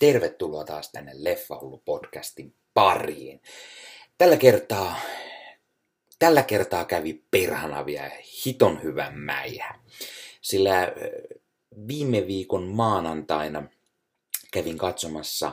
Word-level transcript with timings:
Tervetuloa 0.00 0.64
taas 0.64 0.92
tänne 0.92 1.12
Leffahullu-podcastin 1.14 2.54
pariin. 2.74 3.42
Tällä 4.18 4.36
kertaa, 4.36 4.94
tällä 6.18 6.42
kertaa 6.42 6.84
kävi 6.84 7.24
perhana 7.30 7.86
vielä 7.86 8.10
hiton 8.46 8.82
hyvän 8.82 9.18
mäihä. 9.18 9.80
Sillä 10.40 10.92
viime 11.88 12.26
viikon 12.26 12.62
maanantaina 12.62 13.62
kävin 14.52 14.78
katsomassa 14.78 15.52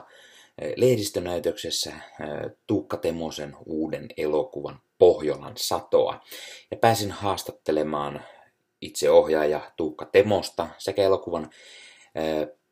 lehdistönäytöksessä 0.75 1.93
Tuukka 2.67 2.97
Temosen 2.97 3.55
uuden 3.65 4.07
elokuvan 4.17 4.81
Pohjolan 4.97 5.53
satoa. 5.55 6.21
Ja 6.71 6.77
pääsin 6.77 7.11
haastattelemaan 7.11 8.25
itse 8.81 9.09
ohjaaja 9.09 9.71
Tuukka 9.77 10.05
Temosta 10.05 10.67
sekä 10.77 11.03
elokuvan 11.03 11.49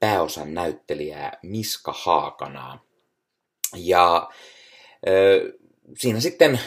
pääosan 0.04 0.54
näyttelijää 0.54 1.40
Miska 1.44 1.94
Haakanaa. 1.98 2.86
Ja 3.76 4.30
ö, 5.08 5.54
siinä 5.98 6.20
sitten 6.20 6.60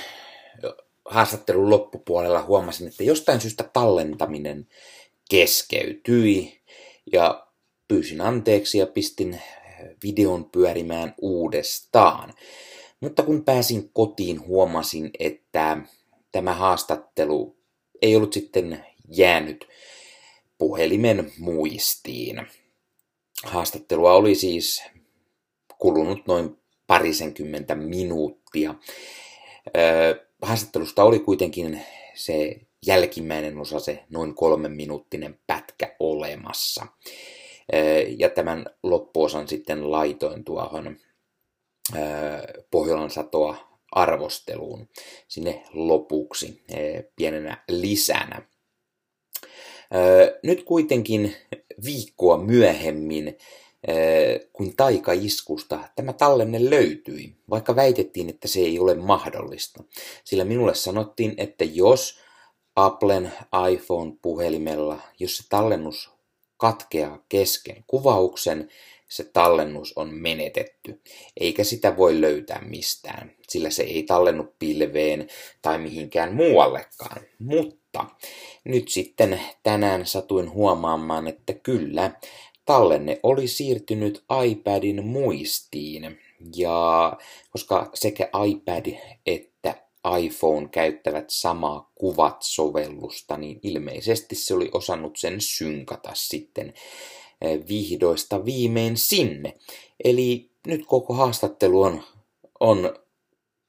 haastattelun 1.04 1.70
loppupuolella 1.70 2.42
huomasin, 2.42 2.88
että 2.88 3.04
jostain 3.04 3.40
syystä 3.40 3.70
tallentaminen 3.72 4.68
keskeytyi 5.30 6.60
ja 7.12 7.46
pyysin 7.88 8.20
anteeksi 8.20 8.78
ja 8.78 8.86
pistin 8.86 9.40
videon 10.02 10.50
pyörimään 10.50 11.14
uudestaan. 11.18 12.34
Mutta 13.00 13.22
kun 13.22 13.44
pääsin 13.44 13.90
kotiin, 13.92 14.46
huomasin, 14.46 15.10
että 15.18 15.76
tämä 16.32 16.54
haastattelu 16.54 17.56
ei 18.02 18.16
ollut 18.16 18.32
sitten 18.32 18.86
jäänyt 19.08 19.68
puhelimen 20.58 21.32
muistiin. 21.38 22.46
Haastattelua 23.44 24.14
oli 24.14 24.34
siis 24.34 24.82
kulunut 25.78 26.26
noin 26.26 26.58
parisenkymmentä 26.86 27.74
minuuttia. 27.74 28.74
haastattelusta 30.42 31.04
oli 31.04 31.18
kuitenkin 31.18 31.84
se 32.14 32.60
jälkimmäinen 32.86 33.58
osa, 33.58 33.80
se 33.80 34.04
noin 34.10 34.34
kolmen 34.34 34.72
minuuttinen 34.72 35.38
pätkä 35.46 35.96
olemassa. 36.00 36.86
ja 38.18 38.30
tämän 38.30 38.66
loppuosan 38.82 39.48
sitten 39.48 39.90
laitoin 39.90 40.44
tuohon 40.44 40.96
Pohjolan 42.70 43.10
satoa 43.10 43.56
arvosteluun 43.92 44.88
sinne 45.28 45.62
lopuksi 45.72 46.64
pienenä 47.16 47.64
lisänä. 47.68 48.42
Nyt 50.42 50.62
kuitenkin 50.62 51.36
viikkoa 51.84 52.38
myöhemmin 52.38 53.38
kuin 54.52 54.76
taikaiskusta 54.76 55.78
tämä 55.96 56.12
tallenne 56.12 56.70
löytyi, 56.70 57.34
vaikka 57.50 57.76
väitettiin, 57.76 58.28
että 58.28 58.48
se 58.48 58.60
ei 58.60 58.78
ole 58.78 58.94
mahdollista. 58.94 59.84
Sillä 60.24 60.44
minulle 60.44 60.74
sanottiin, 60.74 61.34
että 61.36 61.64
jos 61.64 62.18
Applen 62.76 63.32
iPhone-puhelimella, 63.72 65.00
jos 65.18 65.36
se 65.36 65.44
tallennus 65.48 66.10
katkeaa 66.56 67.24
kesken 67.28 67.84
kuvauksen, 67.86 68.68
se 69.08 69.24
tallennus 69.24 69.92
on 69.96 70.14
menetetty, 70.14 71.00
eikä 71.40 71.64
sitä 71.64 71.96
voi 71.96 72.20
löytää 72.20 72.62
mistään, 72.68 73.32
sillä 73.48 73.70
se 73.70 73.82
ei 73.82 74.02
tallennu 74.02 74.54
pilveen 74.58 75.28
tai 75.62 75.78
mihinkään 75.78 76.34
muuallekaan. 76.34 77.22
Mutta 77.38 77.85
nyt 78.64 78.88
sitten 78.88 79.40
tänään 79.62 80.06
satuin 80.06 80.50
huomaamaan, 80.50 81.28
että 81.28 81.52
kyllä, 81.52 82.10
tallenne 82.64 83.20
oli 83.22 83.48
siirtynyt 83.48 84.24
iPadin 84.46 85.04
muistiin. 85.04 86.18
Ja 86.56 87.12
koska 87.50 87.90
sekä 87.94 88.28
iPad 88.46 88.86
että 89.26 89.74
iPhone 90.20 90.68
käyttävät 90.68 91.24
samaa 91.28 91.92
kuvat-sovellusta, 91.94 93.36
niin 93.36 93.60
ilmeisesti 93.62 94.34
se 94.34 94.54
oli 94.54 94.70
osannut 94.72 95.16
sen 95.16 95.40
synkata 95.40 96.10
sitten 96.14 96.74
eh, 97.40 97.60
vihdoista 97.68 98.44
viimein 98.44 98.96
sinne. 98.96 99.54
Eli 100.04 100.50
nyt 100.66 100.86
koko 100.86 101.14
haastattelu 101.14 101.82
on, 101.82 102.02
on 102.60 102.96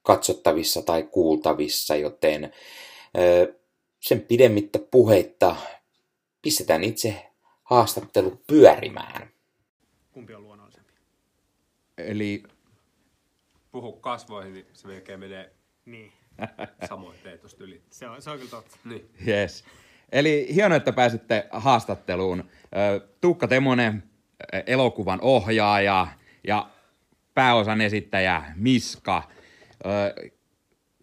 katsottavissa 0.04 0.82
tai 0.82 1.04
kuultavissa, 1.04 1.96
joten 1.96 2.44
eh, 2.44 3.57
sen 4.00 4.22
pidemmittä 4.22 4.80
puheitta 4.92 5.56
pistetään 6.42 6.84
itse 6.84 7.26
haastattelu 7.64 8.42
pyörimään. 8.48 9.30
Kumpi 10.12 10.34
on 10.34 10.44
luonnollisempi? 10.44 10.94
Eli 11.98 12.44
puhu 13.72 13.94
kasvoihin, 13.94 14.54
niin 14.54 14.66
se 14.74 14.88
melkein 14.88 15.20
menee 15.20 15.52
Niin, 15.86 16.12
samoin 16.90 17.18
teet 17.24 17.42
tosta 17.42 17.64
yli. 17.64 17.82
se 17.92 18.08
on, 18.10 18.22
se 18.22 18.30
on 18.30 18.38
kyllä 18.38 18.50
totta. 18.52 18.78
Niin. 18.86 19.10
yes. 19.28 19.64
Eli 20.12 20.48
hienoa, 20.54 20.76
että 20.78 20.94
pääsitte 20.94 21.48
haastatteluun. 21.52 22.50
Ö, 22.94 23.08
Tuukka 23.22 23.48
Temonen, 23.48 24.04
ö, 24.54 24.64
elokuvan 24.66 25.20
ohjaaja 25.22 26.08
ja 26.48 26.70
pääosan 27.34 27.82
esittäjä 27.82 28.44
Miska. 28.56 29.24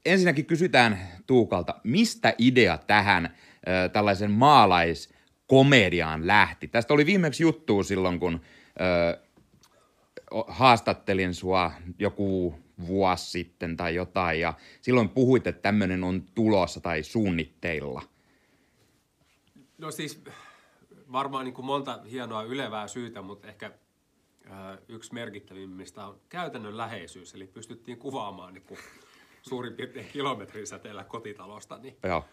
Ensinnäkin 0.04 0.46
kysytään 0.46 0.98
Tuukalta, 1.26 1.74
mistä 1.84 2.34
idea 2.38 2.78
tähän 2.78 3.26
ö, 3.26 3.88
tällaisen 3.88 4.30
maalaiskomediaan 4.30 6.26
lähti? 6.26 6.68
Tästä 6.68 6.94
oli 6.94 7.06
viimeksi 7.06 7.42
juttu 7.42 7.82
silloin, 7.82 8.20
kun 8.20 8.40
ö, 8.80 9.18
haastattelin 10.48 11.34
sua 11.34 11.72
joku 11.98 12.58
vuosi 12.86 13.30
sitten 13.30 13.76
tai 13.76 13.94
jotain, 13.94 14.40
ja 14.40 14.54
silloin 14.80 15.08
puhuit, 15.08 15.46
että 15.46 15.62
tämmöinen 15.62 16.04
on 16.04 16.22
tulossa 16.34 16.80
tai 16.80 17.02
suunnitteilla. 17.02 18.02
No 19.78 19.90
siis 19.90 20.24
varmaan 21.12 21.44
niin 21.44 21.54
kuin 21.54 21.66
monta 21.66 22.00
hienoa 22.10 22.42
ylevää 22.42 22.88
syytä, 22.88 23.22
mutta 23.22 23.48
ehkä 23.48 23.70
yksi 24.88 25.14
merkittävimmistä 25.14 26.06
on 26.06 26.20
käytännön 26.28 26.76
läheisyys. 26.76 27.34
Eli 27.34 27.46
pystyttiin 27.46 27.98
kuvaamaan 27.98 28.54
niin 28.54 28.64
kuin 28.64 28.80
suurin 29.48 29.74
piirtein 29.74 30.08
kilometrin 30.12 30.66
säteellä 30.66 31.04
kotitalosta, 31.04 31.78
niin, 31.78 31.96
Joo. 32.02 32.24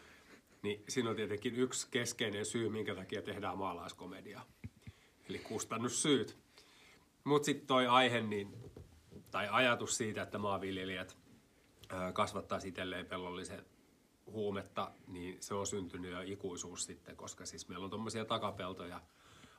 niin 0.61 0.83
siinä 0.89 1.09
on 1.09 1.15
tietenkin 1.15 1.55
yksi 1.55 1.87
keskeinen 1.91 2.45
syy, 2.45 2.69
minkä 2.69 2.95
takia 2.95 3.21
tehdään 3.21 3.57
maalaiskomedia. 3.57 4.41
Eli 5.29 5.39
kustannussyyt. 5.39 6.37
Mutta 7.23 7.45
sitten 7.45 7.67
toi 7.67 7.87
aihe, 7.87 8.21
niin, 8.21 8.55
tai 9.31 9.47
ajatus 9.51 9.97
siitä, 9.97 10.21
että 10.21 10.37
maanviljelijät 10.37 11.17
ää, 11.89 12.11
kasvattaisi 12.11 12.67
itselleen 12.67 13.05
pellollisen 13.05 13.65
huumetta, 14.25 14.91
niin 15.07 15.37
se 15.39 15.53
on 15.53 15.67
syntynyt 15.67 16.11
jo 16.11 16.21
ikuisuus 16.21 16.85
sitten, 16.85 17.15
koska 17.15 17.45
siis 17.45 17.67
meillä 17.67 17.83
on 17.83 17.89
tuommoisia 17.89 18.25
takapeltoja 18.25 19.01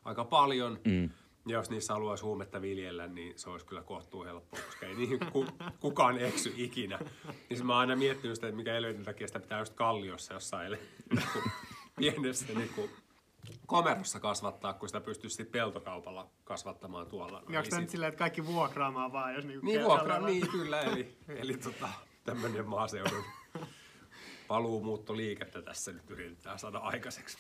aika 0.05 0.25
paljon. 0.25 0.81
Mm. 0.85 1.11
Ja 1.47 1.53
jos 1.57 1.71
niissä 1.71 1.93
haluaisi 1.93 2.25
huumetta 2.25 2.63
viljellä, 2.63 3.07
niin 3.07 3.39
se 3.39 3.51
olisi 3.51 3.67
kyllä 3.67 3.83
kohtuu 3.83 4.25
helppoa, 4.25 4.61
koska 4.67 4.87
ei 4.87 4.95
niihin 4.95 5.19
ku, 5.33 5.47
kukaan 5.81 6.19
eksy 6.19 6.55
ikinä. 6.57 6.99
Niin 7.49 7.59
se 7.59 7.65
mä 7.65 7.73
oon 7.73 7.81
aina 7.81 7.97
miettinyt 7.97 8.35
sitä, 8.35 8.47
että 8.47 8.57
mikä 8.57 8.75
előiden 8.75 9.05
takia 9.05 9.27
sitä 9.27 9.41
pitää 9.41 9.59
just 9.59 9.75
kalliossa 9.75 10.35
jossain 10.35 10.79
niinku 11.11 11.39
pienessä 11.97 12.53
niin 12.55 12.71
kuin 12.75 12.91
komerossa 13.67 14.21
kasvattaa, 14.21 14.75
kun 14.75 14.89
sitä 14.89 15.01
pystyisi 15.01 15.37
sitten 15.37 15.53
peltokaupalla 15.53 16.31
kasvattamaan 16.45 17.07
tuolla. 17.07 17.43
Niin 17.49 17.59
onko 17.59 17.81
nyt 17.81 17.91
silleen, 17.91 18.09
että 18.09 18.19
kaikki 18.19 18.47
vuokraamaan 18.47 19.13
vaan, 19.13 19.35
jos 19.35 19.45
niinku 19.45 19.67
niin 19.67 19.83
vuokra, 19.85 20.15
vaan- 20.15 20.27
niin 20.27 20.49
kyllä, 20.49 20.81
eli, 20.81 21.17
eli 21.29 21.57
tota, 21.57 21.89
tämmöinen 22.25 22.69
maaseudun 22.69 23.25
paluumuuttoliikettä 24.49 25.63
tässä 25.63 25.93
nyt 25.93 26.11
yritetään 26.11 26.59
saada 26.59 26.79
aikaiseksi. 26.79 27.39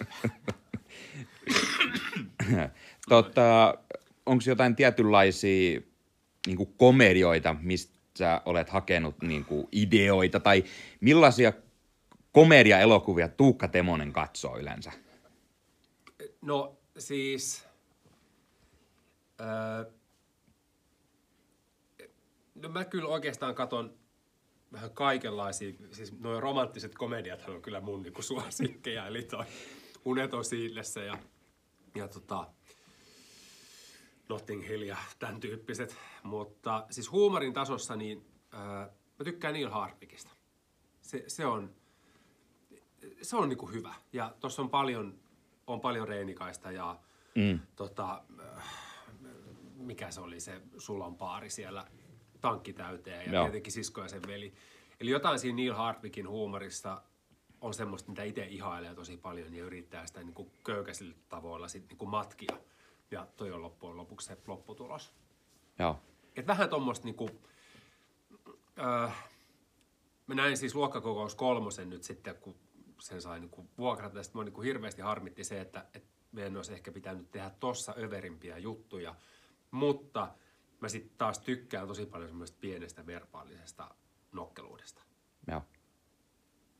Tota, 3.09 3.75
Onko 4.27 4.45
jotain 4.47 4.77
tietynlaisia 4.77 5.81
niin 6.47 6.75
komedioita, 6.77 7.57
mistä 7.61 8.43
olet 8.45 8.71
hakenut 8.71 9.23
niin 9.23 9.47
ideoita, 9.73 10.41
tai 10.41 10.65
millaisia 11.01 11.53
komediaelokuvia 12.33 13.29
Tuukka 13.29 13.69
Temonen 13.69 14.13
katsoo 14.13 14.59
yleensä? 14.59 14.93
No 16.41 16.77
siis... 16.99 17.67
Öö, 19.41 19.91
no 22.55 22.69
mä 22.69 22.85
kyllä 22.85 23.09
oikeastaan 23.09 23.55
katon 23.55 23.95
vähän 24.73 24.91
kaikenlaisia, 24.91 25.73
siis 25.93 26.19
nuo 26.21 26.41
romanttiset 26.41 26.95
komediat 26.95 27.49
on 27.49 27.63
kyllä 27.63 27.81
mun 27.81 28.03
niinku 28.03 28.23
suosikkeja, 28.23 29.07
eli 29.07 29.23
toi 29.23 29.45
Unet 30.05 30.35
on 30.35 30.45
siillessä 30.45 31.01
ja, 31.01 31.19
ja 31.95 32.09
tota, 32.09 32.49
Notting 34.29 34.69
Hill 34.69 34.83
ja 34.83 34.97
tämän 35.19 35.41
tyyppiset. 35.41 35.97
Mutta 36.23 36.87
siis 36.91 37.11
huumorin 37.11 37.53
tasossa 37.53 37.97
niin 37.97 38.27
öö, 38.55 38.61
mä 39.19 39.25
tykkään 39.25 39.55
Neil 39.55 39.71
Hardwickista. 39.71 40.31
Se, 41.01 41.25
se 41.27 41.47
on, 41.47 41.75
se 43.23 43.37
on 43.37 43.49
niinku 43.49 43.67
hyvä. 43.67 43.95
Ja 44.13 44.35
tuossa 44.41 44.63
on 44.63 44.71
paljon, 44.71 45.19
on 45.67 45.81
paljon 45.81 46.09
Reinikaista 46.09 46.73
ja 46.73 46.99
mm. 47.35 47.61
tota, 47.77 48.23
äh, 48.41 48.65
mikä 49.77 50.11
se 50.11 50.21
oli 50.21 50.41
se 50.41 50.61
Sulon 50.79 51.17
paari 51.17 51.51
siellä 51.51 51.87
tankki 52.41 52.73
täyteen 52.73 53.27
ja 53.27 53.33
Joo. 53.33 53.45
tietenkin 53.45 53.73
sisko 53.73 54.01
ja 54.01 54.09
sen 54.09 54.23
veli. 54.27 54.55
Eli 55.01 55.11
jotain 55.11 55.39
siinä 55.39 55.57
Neil 55.57 55.75
Hardwickin 55.75 56.29
huumorissa 56.29 57.03
on 57.63 57.75
semmoista, 57.75 58.11
mitä 58.11 58.23
itse 58.23 58.45
ihailee 58.45 58.95
tosi 58.95 59.17
paljon 59.17 59.55
ja 59.55 59.65
yrittää 59.65 60.07
sitä 60.07 60.23
niin 60.23 60.35
kuin 60.35 60.51
köykäisillä 60.65 61.15
tavoilla 61.29 61.69
sit 61.69 61.89
niin 61.89 61.99
kuin 61.99 62.09
matkia. 62.09 62.57
Ja 63.11 63.27
toi 63.37 63.53
on 63.53 63.63
loppujen 63.63 63.97
lopuksi 63.97 64.27
se 64.27 64.37
lopputulos. 64.47 65.15
Joo. 65.79 66.01
Et 66.37 66.47
vähän 66.47 66.69
tuommoista 66.69 67.05
niinku, 67.05 67.31
öö, 68.79 69.09
mä 70.27 70.35
näin 70.35 70.57
siis 70.57 70.75
luokkakokous 70.75 71.35
kolmosen 71.35 71.91
nyt 71.91 72.03
sitten, 72.03 72.37
kun 72.37 72.55
sen 73.01 73.23
sai 73.23 73.41
niinku 73.41 73.69
vuokrata. 73.79 74.19
Ja 74.19 74.23
sit 74.23 74.35
mua 74.35 74.45
niinku 74.45 74.61
hirveästi 74.61 75.03
harmitti 75.03 75.45
se, 75.45 75.61
että 75.61 75.87
et 75.95 76.05
meidän 76.33 76.57
olisi 76.57 76.73
ehkä 76.73 76.93
pitänyt 76.93 77.31
tehdä 77.31 77.51
tossa 77.51 77.95
överimpiä 77.99 78.59
juttuja. 78.59 79.15
Mutta 79.71 80.35
mä 80.81 80.89
sitten 80.89 81.19
taas 81.19 81.39
tykkään 81.39 81.89
tosi 81.89 82.07
paljon 82.07 82.29
semmoista 82.29 82.59
pienestä 82.61 83.07
verbaalisesta 83.07 83.95
nokkeluudesta. 84.33 85.03
Joo. 85.49 85.63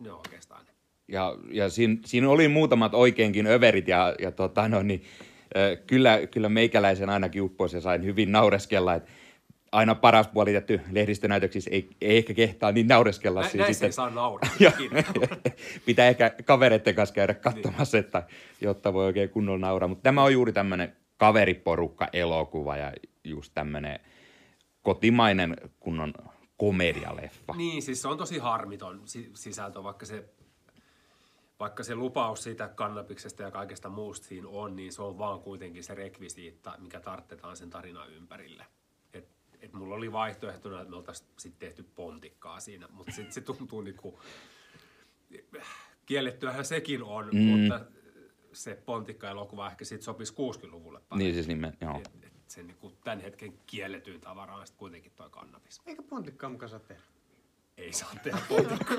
Ne 0.03 0.11
on 0.11 0.19
oikeastaan 0.19 0.65
ne. 0.67 0.73
Ja, 1.09 1.37
ja 1.51 1.71
siinä, 1.71 1.97
siinä 2.05 2.29
oli 2.29 2.49
muutamat 2.49 2.95
oikeinkin 2.95 3.47
överit 3.47 3.89
ja, 3.89 4.15
ja 4.19 4.33
tota, 4.33 4.69
no, 4.69 4.83
niin, 4.83 5.03
kyllä, 5.87 6.27
kyllä 6.27 6.49
meikäläisen 6.49 7.11
ainakin 7.11 7.43
upposi 7.43 7.77
ja 7.77 7.81
sain 7.81 8.05
hyvin 8.05 8.33
naureskella, 8.33 8.95
että 8.95 9.11
aina 9.73 9.95
paras 9.95 10.29
puoli 10.29 10.51
tietty 10.51 10.81
lehdistönäytöksissä 10.91 11.71
ei, 11.71 11.91
ei 12.01 12.17
ehkä 12.17 12.35
kehtaa 12.35 12.73
niin 12.73 12.89
naureskella. 12.89 13.41
Nä, 13.41 13.49
siinä 13.49 13.65
näissä 13.65 13.87
ei 13.87 13.93
saa 13.93 14.11
nauraa. 14.11 14.51
Joo. 14.61 14.73
Pitää 15.87 16.09
ehkä 16.09 16.31
kavereiden 16.45 16.95
kanssa 16.95 17.15
käydä 17.15 17.35
katsomassa, 17.35 17.99
että, 17.99 18.23
jotta 18.61 18.93
voi 18.93 19.05
oikein 19.05 19.31
kunnolla 19.31 19.67
nauraa. 19.67 19.89
Mutta 19.89 20.03
tämä 20.03 20.23
on 20.23 20.33
juuri 20.33 20.53
tämmöinen 20.53 20.97
kaveriporukka-elokuva 21.17 22.77
ja 22.77 22.93
just 23.25 23.53
tämmöinen 23.55 24.01
kotimainen 24.83 25.57
kunnon 25.81 26.15
komedialeffa. 26.63 27.55
Niin, 27.57 27.83
siis 27.83 28.03
se 28.03 28.09
on 28.09 28.19
tosi 28.19 28.39
harmiton 28.39 29.03
si- 29.05 29.31
sisältö, 29.35 29.83
vaikka 29.83 30.07
se, 30.07 30.25
vaikka 31.61 31.83
se 31.83 31.95
lupaus 31.95 32.43
siitä 32.43 32.69
kannabiksesta 32.69 33.43
ja 33.43 33.51
kaikesta 33.51 33.89
muusta 33.89 34.27
siinä 34.27 34.49
on, 34.49 34.77
niin 34.77 34.93
se 34.93 35.03
on 35.03 35.19
vaan 35.19 35.41
kuitenkin 35.41 35.85
se 35.85 35.95
rekvisiitta, 35.95 36.77
mikä 36.79 37.01
tarttetaan 37.01 37.57
sen 37.57 37.71
tarinan 37.71 38.13
ympärille. 38.13 38.67
Et, 39.13 39.29
et 39.61 39.73
mulla 39.73 39.95
oli 39.95 40.13
vaihtoehtona, 40.13 40.81
että 40.81 40.91
me 40.91 40.97
oltaisiin 40.97 41.29
sitten 41.39 41.69
tehty 41.69 41.83
pontikkaa 41.95 42.61
siinä, 42.61 42.89
mutta 42.91 43.13
sitten 43.13 43.33
se 43.33 43.41
tuntuu 43.41 43.81
niinku, 43.81 44.21
kiellettyähän 46.07 46.65
sekin 46.65 47.03
on, 47.03 47.29
mm. 47.33 47.41
mutta 47.41 47.81
se 48.53 48.83
pontikka-elokuva 48.85 49.71
ehkä 49.71 49.85
sitten 49.85 50.05
sopisi 50.05 50.33
60-luvulle 50.33 51.01
paremmin. 51.09 51.25
Niin 51.25 51.35
siis 51.35 51.49
nimen, 51.49 51.77
joo. 51.81 52.01
Et, 52.01 52.32
et 52.53 52.57
se 52.57 52.63
niinku 52.63 52.93
tämän 53.05 53.21
hetken 53.21 53.53
kielletyin 53.67 54.21
tavara 54.21 54.55
on 54.57 54.67
sitten 54.67 54.79
kuitenkin 54.79 55.13
toi 55.17 55.31
kannabis. 55.31 55.81
Eikä 55.87 56.03
pontikkaa 56.03 56.51
mukaan 56.51 56.69
saa 56.69 56.79
tehdä. 56.79 57.03
Ei 57.77 57.93
saa 57.93 58.13
tehdä 58.23 58.39
pontikkaa. 58.49 58.97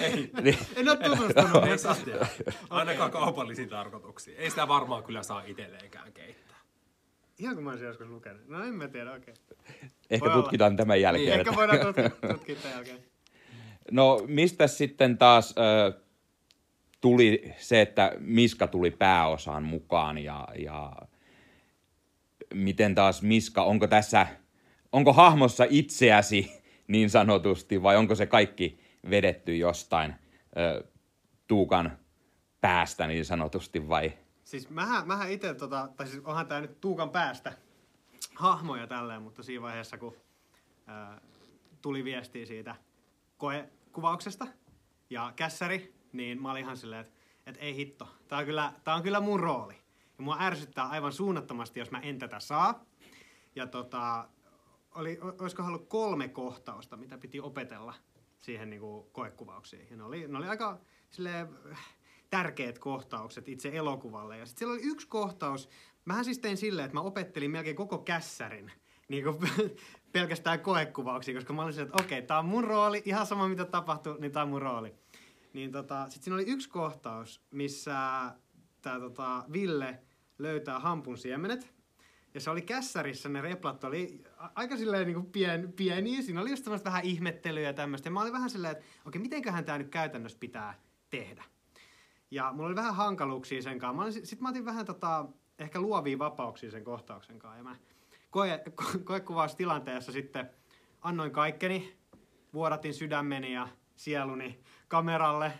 ei, 0.00 0.30
En 0.76 0.88
ole 0.88 0.96
tutustunut. 0.96 1.64
ei 1.64 1.78
saa 1.78 1.94
tehdä. 1.94 2.26
Ainakaan 2.70 3.10
kaupallisiin 3.10 3.68
tarkoituksiin. 3.68 4.36
Ei 4.36 4.50
sitä 4.50 4.68
varmaan 4.68 5.04
kyllä 5.04 5.22
saa 5.22 5.42
itselleenkään 5.46 6.12
keittää. 6.12 6.56
Ihan 7.38 7.54
kun 7.54 7.64
mä 7.64 7.70
olisin 7.70 7.86
joskus 7.86 8.08
lukenut. 8.08 8.48
No 8.48 8.64
en 8.64 8.74
mä 8.74 8.88
tiedä, 8.88 9.12
okei. 9.12 9.34
Ehkä 10.10 10.26
Voi 10.26 10.32
olla. 10.32 10.42
tutkitaan 10.42 10.76
tämän 10.76 11.00
jälkeen. 11.00 11.28
Niin, 11.28 11.38
Ehkä 11.40 11.54
voidaan 11.56 11.80
tutkia, 11.80 12.10
tutkia 12.32 12.56
tämän 12.56 12.76
jälkeen. 12.76 13.04
No 13.90 14.22
mistä 14.26 14.66
sitten 14.66 15.18
taas 15.18 15.54
ö, 15.58 16.00
tuli 17.00 17.54
se, 17.58 17.80
että 17.80 18.12
Miska 18.18 18.66
tuli 18.66 18.90
pääosaan 18.90 19.62
mukaan 19.62 20.18
ja, 20.18 20.48
ja 20.58 20.92
miten 22.54 22.94
taas 22.94 23.22
Miska, 23.22 23.62
onko 23.62 23.86
tässä, 23.86 24.26
onko 24.92 25.12
hahmossa 25.12 25.64
itseäsi 25.70 26.62
niin 26.86 27.10
sanotusti 27.10 27.82
vai 27.82 27.96
onko 27.96 28.14
se 28.14 28.26
kaikki 28.26 28.80
vedetty 29.10 29.56
jostain 29.56 30.14
ö, 30.56 30.84
Tuukan 31.46 31.98
päästä 32.60 33.06
niin 33.06 33.24
sanotusti 33.24 33.88
vai? 33.88 34.12
Siis 34.44 34.70
mähän, 34.70 35.06
mähän 35.06 35.30
itse, 35.30 35.54
tota, 35.54 35.88
tai 35.96 36.06
siis 36.06 36.24
onhan 36.24 36.46
tää 36.46 36.60
nyt 36.60 36.80
Tuukan 36.80 37.10
päästä 37.10 37.52
hahmoja 38.34 38.86
tälleen, 38.86 39.22
mutta 39.22 39.42
siinä 39.42 39.62
vaiheessa, 39.62 39.98
kun 39.98 40.16
ää, 40.86 41.20
tuli 41.82 42.04
viestiä 42.04 42.46
siitä 42.46 42.76
koekuvauksesta 43.38 44.46
ja 45.10 45.32
kässäri, 45.36 45.94
niin 46.12 46.42
mä 46.42 46.50
olin 46.50 46.62
ihan 46.62 46.76
silleen, 46.76 47.00
että 47.00 47.12
et 47.46 47.56
ei 47.60 47.76
hitto, 47.76 48.08
tää 48.28 48.38
on, 48.38 48.44
kyllä, 48.44 48.72
tää 48.84 48.94
on 48.94 49.02
kyllä 49.02 49.20
mun 49.20 49.40
rooli. 49.40 49.74
Ja 50.20 50.24
mua 50.24 50.36
ärsyttää 50.40 50.88
aivan 50.88 51.12
suunnattomasti, 51.12 51.80
jos 51.80 51.90
mä 51.90 52.00
en 52.00 52.18
tätä 52.18 52.40
saa. 52.40 52.84
Ja 53.56 53.66
tota, 53.66 54.28
oli, 54.94 55.18
olisiko 55.40 55.62
ollut 55.62 55.88
kolme 55.88 56.28
kohtausta, 56.28 56.96
mitä 56.96 57.18
piti 57.18 57.40
opetella 57.40 57.94
siihen 58.38 58.70
niin 58.70 58.80
kuin 58.80 59.06
koekuvauksiin. 59.12 59.86
Ja 59.90 59.96
ne 59.96 60.04
oli, 60.04 60.28
ne 60.28 60.38
oli 60.38 60.48
aika 60.48 60.80
silleen, 61.10 61.48
äh, 61.72 61.88
tärkeät 62.30 62.78
kohtaukset 62.78 63.48
itse 63.48 63.70
elokuvalle. 63.72 64.38
Ja 64.38 64.46
sitten 64.46 64.58
siellä 64.58 64.72
oli 64.72 64.82
yksi 64.82 65.08
kohtaus, 65.08 65.68
mähän 66.04 66.24
siis 66.24 66.38
tein 66.38 66.56
silleen, 66.56 66.84
että 66.84 66.96
mä 66.96 67.00
opettelin 67.00 67.50
melkein 67.50 67.76
koko 67.76 67.98
kässärin 67.98 68.72
niin 69.08 69.24
kuin 69.24 69.36
pelkästään 70.12 70.60
koekuvauksia, 70.60 71.34
koska 71.34 71.52
mä 71.52 71.62
olin 71.62 71.72
silleen, 71.72 71.90
että 71.90 72.02
okei, 72.02 72.22
tää 72.22 72.38
on 72.38 72.46
mun 72.46 72.64
rooli, 72.64 73.02
ihan 73.04 73.26
sama 73.26 73.48
mitä 73.48 73.64
tapahtuu, 73.64 74.16
niin 74.18 74.32
tää 74.32 74.42
on 74.42 74.48
mun 74.48 74.62
rooli. 74.62 74.94
Niin 75.52 75.72
tota, 75.72 76.08
sit 76.08 76.22
siinä 76.22 76.34
oli 76.34 76.46
yksi 76.46 76.68
kohtaus, 76.68 77.42
missä 77.50 77.94
tää 78.82 79.00
tota, 79.00 79.44
Ville 79.52 80.02
löytää 80.42 80.78
hampun 80.78 81.18
siemenet. 81.18 81.74
Ja 82.34 82.40
se 82.40 82.50
oli 82.50 82.62
kässärissä, 82.62 83.28
ne 83.28 83.40
replat 83.40 83.84
oli 83.84 84.24
aika 84.54 84.76
silleen 84.76 85.06
niin 85.06 85.26
pien, 85.26 85.72
pieniä. 85.72 86.22
Siinä 86.22 86.40
oli 86.40 86.50
just 86.50 86.84
vähän 86.84 87.04
ihmettelyä 87.04 87.62
ja 87.62 87.72
tämmöistä. 87.72 88.06
Ja 88.06 88.10
mä 88.10 88.20
olin 88.20 88.32
vähän 88.32 88.50
silleen, 88.50 88.72
että 88.72 88.84
okei, 89.06 89.20
mitenköhän 89.20 89.64
tämä 89.64 89.78
nyt 89.78 89.88
käytännössä 89.88 90.38
pitää 90.38 90.74
tehdä. 91.10 91.44
Ja 92.30 92.52
mulla 92.52 92.66
oli 92.66 92.76
vähän 92.76 92.94
hankaluuksia 92.94 93.62
sen 93.62 93.78
kanssa. 93.78 94.02
Olin, 94.02 94.26
sit 94.26 94.40
mä 94.40 94.48
otin 94.48 94.64
vähän 94.64 94.86
tota, 94.86 95.26
ehkä 95.58 95.80
luovia 95.80 96.18
vapauksia 96.18 96.70
sen 96.70 96.84
kohtauksen 96.84 97.38
kanssa. 97.38 97.58
Ja 97.58 97.64
mä 97.64 97.76
koe, 98.30 98.62
ko, 98.74 98.84
koekuvaustilanteessa 99.04 100.12
sitten 100.12 100.50
annoin 101.00 101.30
kaikkeni, 101.30 101.96
vuodatin 102.52 102.94
sydämeni 102.94 103.52
ja 103.52 103.68
sieluni 103.96 104.60
kameralle. 104.88 105.52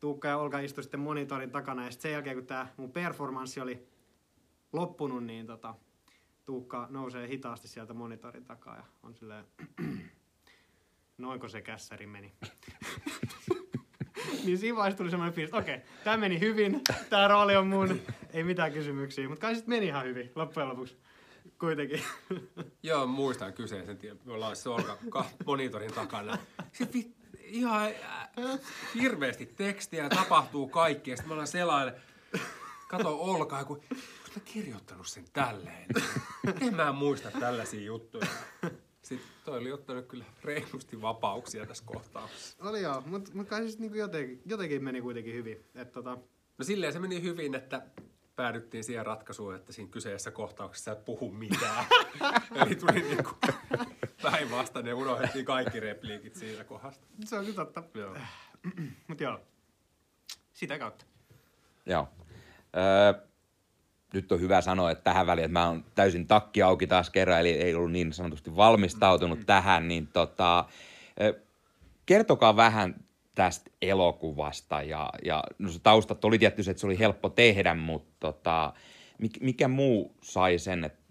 Tuukka 0.00 0.28
ja 0.28 0.38
Olga 0.38 0.58
istui 0.58 0.82
sitten 0.82 1.00
monitorin 1.00 1.50
takana 1.50 1.84
ja 1.84 1.90
sitten 1.90 2.02
sen 2.02 2.12
jälkeen 2.12 2.36
kun 2.36 2.46
tämä 2.46 2.66
mun 2.76 2.92
performanssi 2.92 3.60
oli 3.60 3.93
loppunut, 4.74 5.24
niin 5.24 5.46
tota, 5.46 5.74
Tuukka 6.44 6.86
nousee 6.90 7.28
hitaasti 7.28 7.68
sieltä 7.68 7.94
monitorin 7.94 8.44
takaa 8.44 8.76
ja 8.76 8.82
on 9.02 9.14
silleen, 9.14 9.44
noinko 11.18 11.48
se 11.48 11.60
kässäri 11.62 12.06
meni. 12.06 12.32
niin 14.44 14.58
siinä 14.58 14.76
vaiheessa 14.76 14.98
tuli 14.98 15.10
semmoinen 15.10 15.34
fiilis, 15.34 15.48
että 15.48 15.56
okei, 15.58 15.80
tämä 16.04 16.16
meni 16.16 16.40
hyvin, 16.40 16.80
tämä 17.10 17.28
rooli 17.28 17.56
on 17.56 17.66
mun, 17.66 18.00
ei 18.32 18.44
mitään 18.44 18.72
kysymyksiä, 18.72 19.28
mutta 19.28 19.40
kai 19.40 19.54
sitten 19.54 19.74
meni 19.74 19.86
ihan 19.86 20.04
hyvin 20.04 20.32
loppujen 20.34 20.68
lopuksi 20.68 20.96
kuitenkin. 21.58 22.02
Joo, 22.82 23.06
muistan 23.06 23.52
kyseisen. 23.52 23.98
tien. 23.98 24.20
Me 24.24 24.32
ollaan 24.32 24.56
se 24.56 24.68
Olga 24.68 24.98
ka- 25.08 25.26
monitorin 25.46 25.92
takana. 25.92 26.38
Se 26.72 26.88
vi- 26.94 27.14
ihan 27.44 27.82
äh, 28.38 28.58
hirveästi 28.94 29.46
tekstiä, 29.46 30.08
tapahtuu 30.08 30.68
kaikki. 30.68 31.10
Ja 31.10 31.16
sitten 31.16 31.28
me 31.28 31.32
ollaan 31.32 31.46
selaille. 31.48 31.94
Kato 32.88 33.16
Olkaa, 33.16 33.64
kun 33.64 33.80
mä 34.36 34.42
kirjoittanut 34.44 35.06
sen 35.06 35.24
tälleen. 35.32 35.86
En 36.60 36.76
mä 36.76 36.92
muista 36.92 37.30
tällaisia 37.30 37.80
juttuja. 37.80 38.26
Sitten 39.02 39.28
toi 39.44 39.58
oli 39.58 39.72
ottanut 39.72 40.06
kyllä 40.06 40.24
reilusti 40.44 41.02
vapauksia 41.02 41.66
tässä 41.66 41.84
kohtauksessa. 41.86 42.68
Oli 42.68 42.82
joo, 42.82 43.02
mutta 43.06 43.30
mut 43.34 43.48
kai 43.48 43.62
siis 43.62 43.78
niinku 43.78 43.96
jotenkin, 43.96 44.42
jotenkin 44.46 44.84
meni 44.84 45.00
kuitenkin 45.00 45.34
hyvin. 45.34 45.64
Et 45.74 45.92
tota, 45.92 46.18
No 46.58 46.64
silleen 46.64 46.92
se 46.92 46.98
meni 46.98 47.22
hyvin, 47.22 47.54
että 47.54 47.82
päädyttiin 48.36 48.84
siihen 48.84 49.06
ratkaisuun, 49.06 49.54
että 49.54 49.72
siinä 49.72 49.90
kyseessä 49.90 50.30
kohtauksessa 50.30 50.92
et 50.92 51.04
puhu 51.04 51.30
mitään. 51.30 51.84
Eli 52.66 52.76
tuli 52.76 53.02
niinku 53.02 53.30
päinvastainen 54.22 54.90
ja 54.90 54.96
unohdettiin 54.96 55.44
kaikki 55.44 55.80
repliikit 55.80 56.36
siitä 56.36 56.64
kohdasta. 56.64 57.06
se 57.24 57.38
on 57.38 57.44
kyllä 57.44 57.56
totta. 57.56 57.82
Joo. 57.94 58.16
Mutta 59.08 59.24
joo, 59.24 59.40
sitä 60.52 60.78
kautta. 60.78 61.04
Joo. 61.86 62.08
Öö, 62.76 63.26
nyt 64.14 64.32
on 64.32 64.40
hyvä 64.40 64.60
sanoa, 64.60 64.90
että 64.90 65.04
tähän 65.04 65.26
väliin, 65.26 65.44
että 65.44 65.58
mä 65.58 65.66
oon 65.66 65.84
täysin 65.94 66.26
takki 66.26 66.62
auki 66.62 66.86
taas 66.86 67.10
kerran, 67.10 67.40
eli 67.40 67.50
ei 67.50 67.74
ollut 67.74 67.92
niin 67.92 68.12
sanotusti 68.12 68.56
valmistautunut 68.56 69.38
mm. 69.38 69.46
tähän, 69.46 69.88
niin 69.88 70.06
tota, 70.06 70.64
kertokaa 72.06 72.56
vähän 72.56 72.94
tästä 73.34 73.70
elokuvasta 73.82 74.82
ja, 74.82 75.10
ja 75.24 75.44
no 75.58 75.70
se 75.70 75.78
taustat 75.82 76.24
oli 76.24 76.38
tietysti, 76.38 76.70
että 76.70 76.80
se 76.80 76.86
oli 76.86 76.98
helppo 76.98 77.28
tehdä, 77.28 77.74
mutta 77.74 78.14
tota, 78.20 78.72
mikä, 79.40 79.68
muu 79.68 80.16
sai 80.22 80.58
sen, 80.58 80.84
että 80.84 81.04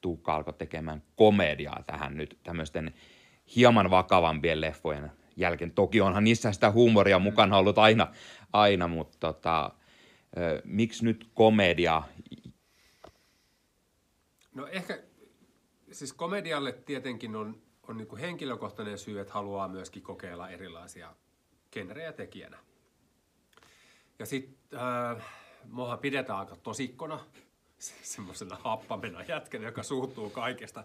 Tuukka 0.00 0.34
alkoi 0.34 0.54
tekemään 0.54 1.02
komediaa 1.16 1.82
tähän 1.86 2.16
nyt 2.16 2.38
tämmöisten 2.42 2.94
hieman 3.56 3.90
vakavampien 3.90 4.60
leffojen 4.60 5.10
jälkeen. 5.36 5.70
Toki 5.70 6.00
onhan 6.00 6.24
niissä 6.24 6.52
sitä 6.52 6.70
huumoria 6.70 7.18
mukana 7.18 7.56
ollut 7.56 7.78
aina, 7.78 8.06
aina 8.52 8.88
mutta 8.88 9.16
tota, 9.20 9.70
miksi 10.64 11.04
nyt 11.04 11.28
komedia? 11.34 12.02
No 14.54 14.66
ehkä 14.66 15.02
siis 15.92 16.12
komedialle 16.12 16.72
tietenkin 16.72 17.36
on, 17.36 17.62
on 17.88 17.96
niin 17.96 18.06
kuin 18.08 18.20
henkilökohtainen 18.20 18.98
syy, 18.98 19.20
että 19.20 19.32
haluaa 19.34 19.68
myöskin 19.68 20.02
kokeilla 20.02 20.48
erilaisia 20.50 21.14
genrejä 21.72 22.12
tekijänä. 22.12 22.58
Ja 24.18 24.26
sitten 24.26 24.80
äh, 24.80 25.24
muahan 25.64 25.98
pidetään 25.98 26.38
aika 26.38 26.56
tosikkona, 26.56 27.20
se- 27.78 27.94
semmoisena 28.02 28.56
happamena 28.56 29.22
jätkänä, 29.22 29.64
joka 29.64 29.82
suuttuu 29.82 30.30
kaikesta. 30.30 30.84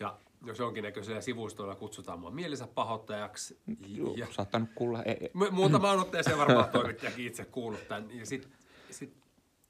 Ja 0.00 0.18
jos 0.46 0.58
jonkinnäköisellä 0.58 1.20
sivustoilla 1.20 1.74
kutsutaan 1.74 2.20
mua 2.20 2.30
mielensä 2.30 2.66
pahoittajaksi. 2.66 3.60
Joo, 3.86 4.14
ja, 4.16 4.26
saattanut 4.30 4.68
kuulla. 4.74 5.02
E- 5.02 5.10
e- 5.10 5.30
Mu- 5.34 5.50
Muutamaan 5.50 5.98
otteeseen 6.04 6.38
varmaan 6.38 6.68
toimittajakin 6.68 7.26
itse 7.26 7.44
kuullut 7.44 7.88
tämän. 7.88 8.18
Ja 8.18 8.26
sit, 8.26 8.48
sit 8.90 9.14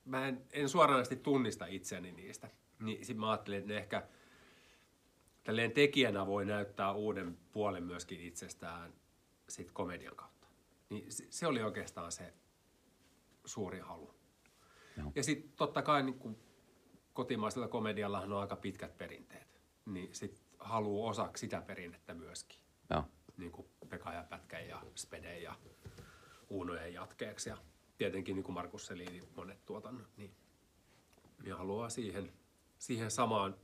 mä 0.04 0.28
en, 0.28 0.42
en 0.52 0.68
suoranaisesti 0.68 1.16
tunnista 1.16 1.66
itseäni 1.66 2.12
niistä. 2.12 2.48
Niin 2.82 3.04
sit 3.04 3.16
mä 3.16 3.30
ajattelin, 3.30 3.58
että 3.58 3.72
ne 3.72 3.78
ehkä 3.78 4.08
tälleen 5.44 5.72
tekijänä 5.72 6.26
voi 6.26 6.44
näyttää 6.44 6.92
uuden 6.92 7.38
puolen 7.52 7.84
myöskin 7.84 8.20
itsestään 8.20 8.92
sit 9.48 9.72
komedian 9.72 10.16
kautta. 10.16 10.46
Niin 10.90 11.12
se, 11.12 11.26
se 11.30 11.46
oli 11.46 11.62
oikeastaan 11.62 12.12
se 12.12 12.34
suuri 13.44 13.78
halu. 13.78 14.14
Joo. 14.96 15.12
Ja 15.14 15.22
sitten 15.22 15.52
totta 15.56 15.82
kai 15.82 16.02
niin 16.02 16.18
kun 16.18 16.38
kotimaisella 17.12 17.68
komediallahan 17.68 18.32
on 18.32 18.40
aika 18.40 18.56
pitkät 18.56 18.98
perinteet. 18.98 19.60
Niin 19.86 20.14
sit 20.14 20.42
haluaa 20.58 21.10
osaksi 21.10 21.40
sitä 21.40 21.60
perinnettä 21.60 22.14
myöskin 22.14 22.60
Joo. 22.90 23.04
niin 23.36 23.52
kuin 23.52 23.68
Pekka 23.88 24.12
ja 24.12 24.24
Pätkän 24.24 24.68
ja 24.68 24.82
Speden 24.94 25.42
ja 25.42 25.54
Uunojen 26.48 26.94
jatkeeksi 26.94 27.48
ja 27.48 27.56
tietenkin 27.98 28.36
niin 28.36 28.44
kuin 28.44 28.54
Markus 28.54 28.86
Selinin 28.86 29.24
monet 29.36 29.64
tuotannot, 29.66 30.16
niin, 30.16 30.34
niin 31.42 31.56
haluaa 31.56 31.88
siihen, 31.88 32.32
siihen 32.82 33.10
samaan 33.10 33.56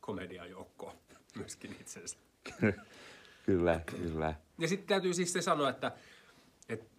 komediajoukkoon 0.00 0.96
myöskin 1.38 1.76
itsensä. 1.80 2.16
kyllä, 3.46 3.80
kyllä. 3.86 4.34
Ja 4.58 4.68
sitten 4.68 4.88
täytyy 4.88 5.14
siis 5.14 5.32
se 5.32 5.42
sanoa, 5.42 5.68
että 5.68 5.92
et, 6.68 6.90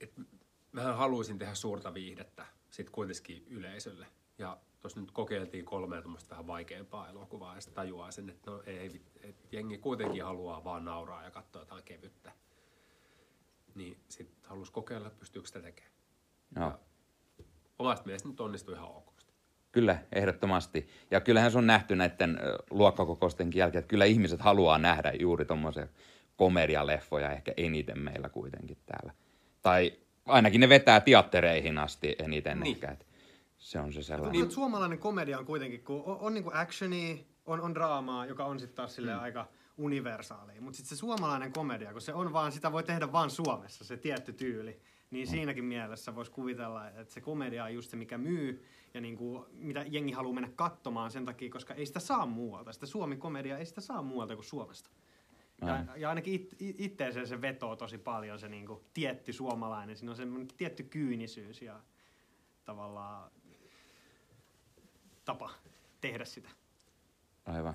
et 0.00 0.12
mähän 0.72 0.96
haluaisin 0.96 1.38
tehdä 1.38 1.54
suurta 1.54 1.94
viihdettä 1.94 2.46
sit 2.70 2.90
kuitenkin 2.90 3.46
yleisölle. 3.46 4.06
Ja 4.38 4.58
tuossa 4.80 5.00
nyt 5.00 5.10
kokeiltiin 5.10 5.64
kolmea 5.64 6.02
tuommoista 6.02 6.30
vähän 6.30 6.46
vaikeampaa 6.46 7.08
elokuvaa 7.08 7.54
ja 7.54 7.60
sitten 7.60 7.74
tajuaa 7.74 8.10
sen, 8.10 8.28
että 8.28 8.50
no 8.50 8.62
ei, 8.66 9.02
et 9.20 9.52
jengi 9.52 9.78
kuitenkin 9.78 10.24
haluaa 10.24 10.64
vaan 10.64 10.84
nauraa 10.84 11.24
ja 11.24 11.30
katsoa 11.30 11.62
jotain 11.62 11.84
kevyttä. 11.84 12.32
Niin 13.74 14.00
sitten 14.08 14.50
halus 14.50 14.70
kokeilla, 14.70 15.10
pystyykö 15.10 15.48
sitä 15.48 15.62
tekemään. 15.62 15.92
Joo. 16.56 16.80
Omasta 17.78 18.06
mielestä 18.06 18.28
nyt 18.28 18.40
onnistui 18.40 18.74
ihan 18.74 18.88
ok. 18.88 19.11
Kyllä, 19.72 19.98
ehdottomasti. 20.12 20.88
Ja 21.10 21.20
kyllähän 21.20 21.50
se 21.52 21.58
on 21.58 21.66
nähty 21.66 21.96
näiden 21.96 22.38
ö, 22.42 22.58
luokkakokousten 22.70 23.50
jälkeen, 23.54 23.80
että 23.80 23.88
kyllä 23.88 24.04
ihmiset 24.04 24.40
haluaa 24.40 24.78
nähdä 24.78 25.12
juuri 25.20 25.44
tuommoisia 25.44 25.86
komedialeffoja 26.36 27.30
ehkä 27.32 27.52
eniten 27.56 27.98
meillä 27.98 28.28
kuitenkin 28.28 28.76
täällä. 28.86 29.12
Tai 29.62 29.92
ainakin 30.26 30.60
ne 30.60 30.68
vetää 30.68 31.00
teattereihin 31.00 31.78
asti 31.78 32.16
eniten 32.18 32.60
Niin. 32.60 32.74
ehkä. 32.76 32.90
Että 32.90 33.04
se 33.58 33.80
on 33.80 33.92
se 33.92 34.02
sellainen. 34.02 34.40
Niin. 34.40 34.50
Suomalainen 34.50 34.98
komedia 34.98 35.38
on 35.38 35.46
kuitenkin, 35.46 35.84
kun 35.84 36.02
on, 36.06 36.16
on 36.20 36.34
niinku 36.34 36.50
actionia, 36.54 37.16
on, 37.46 37.60
on 37.60 37.74
draamaa, 37.74 38.26
joka 38.26 38.44
on 38.44 38.60
sitten 38.60 38.76
taas 38.76 38.94
silleen 38.94 39.18
aika 39.18 39.48
universaalia. 39.76 40.60
Mutta 40.60 40.76
sitten 40.76 40.96
se 40.96 41.00
suomalainen 41.00 41.52
komedia, 41.52 41.92
kun 41.92 42.00
se 42.00 42.14
on 42.14 42.32
vaan, 42.32 42.52
sitä 42.52 42.72
voi 42.72 42.82
tehdä 42.82 43.12
vaan 43.12 43.30
Suomessa, 43.30 43.84
se 43.84 43.96
tietty 43.96 44.32
tyyli. 44.32 44.80
Niin 45.10 45.26
siinäkin 45.26 45.64
mielessä 45.64 46.14
voisi 46.14 46.30
kuvitella, 46.30 46.88
että 46.88 47.14
se 47.14 47.20
komedia 47.20 47.64
on 47.64 47.74
just 47.74 47.90
se, 47.90 47.96
mikä 47.96 48.18
myy 48.18 48.64
ja 48.94 49.00
niinku, 49.00 49.46
mitä 49.52 49.84
jengi 49.88 50.12
haluaa 50.12 50.34
mennä 50.34 50.50
katsomaan 50.56 51.10
sen 51.10 51.24
takia, 51.24 51.50
koska 51.50 51.74
ei 51.74 51.86
sitä 51.86 52.00
saa 52.00 52.26
muualta. 52.26 52.72
Sitä 52.72 52.86
Suomi-komedia 52.86 53.58
ei 53.58 53.66
sitä 53.66 53.80
saa 53.80 54.02
muualta 54.02 54.34
kuin 54.34 54.44
Suomesta. 54.44 54.90
Ja, 55.60 55.96
ja 55.96 56.08
ainakin 56.08 56.34
it, 56.34 56.56
it, 56.58 56.76
itteeseen 56.80 57.26
se 57.26 57.40
vetoo 57.40 57.76
tosi 57.76 57.98
paljon 57.98 58.38
se 58.38 58.48
niinku, 58.48 58.84
tietty 58.94 59.32
suomalainen. 59.32 59.96
Siinä 59.96 60.10
on 60.10 60.16
semmoinen 60.16 60.48
tietty 60.56 60.82
kyynisyys 60.82 61.62
ja 61.62 61.80
tavallaan 62.64 63.30
tapa 65.24 65.50
tehdä 66.00 66.24
sitä. 66.24 66.48
Aivan. 67.44 67.74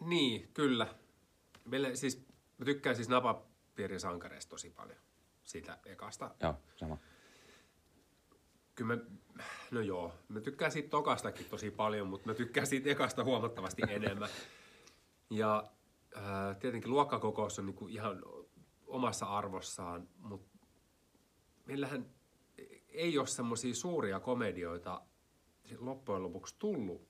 Niin, 0.00 0.48
kyllä. 0.54 0.94
Meille, 1.64 1.96
siis, 1.96 2.26
mä 2.58 2.64
tykkään 2.64 2.96
siis 2.96 3.08
napapiirin 3.08 4.00
sankareista 4.00 4.50
tosi 4.50 4.70
paljon. 4.70 4.98
Siitä 5.44 5.78
ekasta 5.86 6.34
Joo, 6.42 6.54
sama. 6.76 6.98
Kyllä 8.74 8.96
mä, 8.96 9.02
no 9.70 9.80
joo, 9.80 10.14
mä 10.28 10.40
tykkään 10.40 10.72
siitä 10.72 10.88
tokastakin 10.88 11.46
tosi 11.50 11.70
paljon, 11.70 12.06
mutta 12.08 12.28
mä 12.28 12.34
tykkään 12.34 12.66
siitä 12.66 12.90
ekasta 12.90 13.24
huomattavasti 13.24 13.82
enemmän. 13.88 14.28
Ja 15.30 15.64
ää, 16.14 16.54
tietenkin 16.54 16.90
luokkakokous 16.90 17.58
on 17.58 17.66
niinku 17.66 17.88
ihan 17.88 18.22
omassa 18.86 19.26
arvossaan, 19.26 20.08
mutta 20.18 20.58
meillähän 21.66 22.06
ei 22.88 23.18
ole 23.18 23.26
semmoisia 23.26 23.74
suuria 23.74 24.20
komedioita 24.20 25.00
loppujen 25.78 26.22
lopuksi 26.22 26.56
tullut 26.58 27.08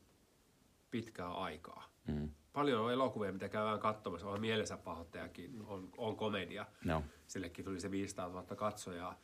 pitkää 0.90 1.32
aikaa. 1.32 1.84
Mm. 2.06 2.30
Paljon 2.52 2.84
on 2.84 2.92
elokuvia, 2.92 3.32
mitä 3.32 3.48
käydään 3.48 3.80
katsomassa. 3.80 4.28
On 4.28 4.40
mielensä 4.40 4.76
pahoittajakin, 4.76 5.62
on, 5.66 5.90
on 5.96 6.16
komedia. 6.16 6.66
Joo. 6.84 7.02
Sillekin 7.26 7.64
tuli 7.64 7.80
se 7.80 7.90
500 7.90 8.28
000 8.28 8.56
katsojaa. 8.56 9.20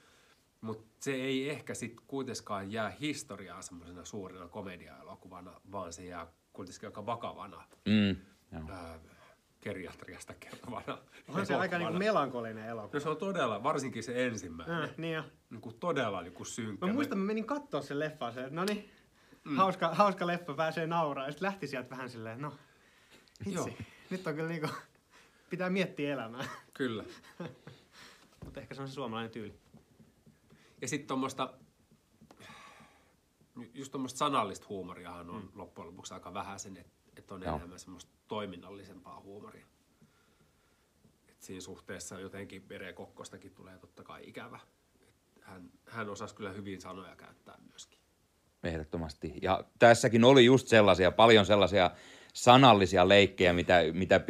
Mutta 0.64 0.85
se 1.00 1.12
ei 1.14 1.50
ehkä 1.50 1.75
sitten 1.75 2.04
kuitenkaan 2.06 2.73
jää 2.73 2.90
historiaan 3.00 3.62
semmoisena 3.62 4.04
suurena 4.04 4.49
komedia-elokuvana, 4.49 5.61
vaan 5.73 5.92
se 5.92 6.04
jää 6.04 6.26
kuitenkin 6.52 6.87
aika 6.88 7.06
vakavana 7.06 7.64
Mm. 7.85 8.16
Joo. 8.52 8.62
ää, 8.71 8.99
geriatriasta 9.62 10.35
kertovana 10.35 10.99
On 11.28 11.47
se 11.47 11.54
aika 11.54 11.78
niinku 11.78 11.94
melankolinen 11.99 12.66
elokuva. 12.68 12.94
No 12.94 13.00
se 13.00 13.09
on 13.09 13.16
todella, 13.16 13.62
varsinkin 13.62 14.02
se 14.02 14.26
ensimmäinen, 14.26 14.83
Äh, 14.83 14.90
niin 14.97 15.14
jo. 15.14 15.25
niin 15.50 15.61
kuin 15.61 15.78
todella 15.80 16.23
niin 16.23 16.33
kuin 16.35 16.47
synkkä. 16.47 16.87
Mä 16.87 16.92
muistan, 16.92 17.18
mä 17.18 17.25
menin 17.25 17.44
kattoo 17.47 17.83
sen 17.83 17.99
leffaa, 17.99 18.33
se, 18.33 18.50
no 18.50 18.64
niin, 18.64 18.90
mm. 19.44 19.56
hauska, 19.56 19.94
hauska 19.94 20.26
leffa, 20.26 20.54
pääsee 20.54 20.87
nauraa. 20.87 21.26
Ja 21.26 21.33
sitten 21.33 21.47
lähti 21.47 21.66
sieltä 21.66 21.90
vähän 21.90 22.11
silleen, 22.11 22.40
no, 22.40 22.52
Joo. 23.47 23.64
hitsi, 23.64 23.87
nyt 24.11 24.26
on 24.26 24.35
kyllä 24.35 24.49
niinku, 24.49 24.68
pitää 25.50 25.71
miettiä 25.71 26.12
elämää. 26.12 26.44
Kyllä. 26.75 27.04
Mutta 28.44 28.61
ehkä 28.61 28.75
se 28.75 28.83
on 28.83 28.88
se 28.88 28.94
suomalainen 28.94 29.30
tyyli. 29.30 29.54
Ja 30.83 30.88
sitten 30.88 31.09
tuommoista, 31.09 31.54
just 33.75 33.93
tuommoista 33.93 34.19
sanallista 34.19 34.66
huumoriahan 34.69 35.31
on 35.31 35.43
mm. 35.43 35.49
loppujen 35.54 35.88
lopuksi 35.88 36.14
aika 36.14 36.35
vähän 36.35 36.59
sen, 36.59 36.76
että 36.76 36.93
et 37.16 37.33
on 37.33 37.43
Joo. 37.43 37.57
enemmän 37.57 37.78
semmoista 37.78 38.12
toiminnallisempaa 38.28 39.21
huumoria. 39.21 39.66
Et 41.28 41.43
siinä 41.43 41.61
suhteessa 41.61 42.21
jotenkin 42.21 42.69
Vere 42.69 42.93
Kokkostakin 42.93 43.54
tulee 43.54 43.78
totta 43.78 44.02
kai 44.02 44.28
ikävä. 44.28 44.61
Et 45.00 45.14
hän, 45.40 45.71
hän 45.88 46.09
osasi 46.09 46.35
kyllä 46.35 46.52
hyvin 46.52 46.81
sanoja 46.81 47.16
käyttää 47.16 47.59
myöskin. 47.71 47.99
Ehdottomasti. 48.62 49.35
Ja 49.43 49.64
tässäkin 49.78 50.25
oli 50.25 50.45
just 50.45 50.69
sellaisia, 50.69 51.12
paljon 51.12 51.47
sellaisia 51.47 51.90
sanallisia 52.34 53.08
leikkejä, 53.08 53.52
mitä, 53.52 53.80
mitä, 53.92 54.20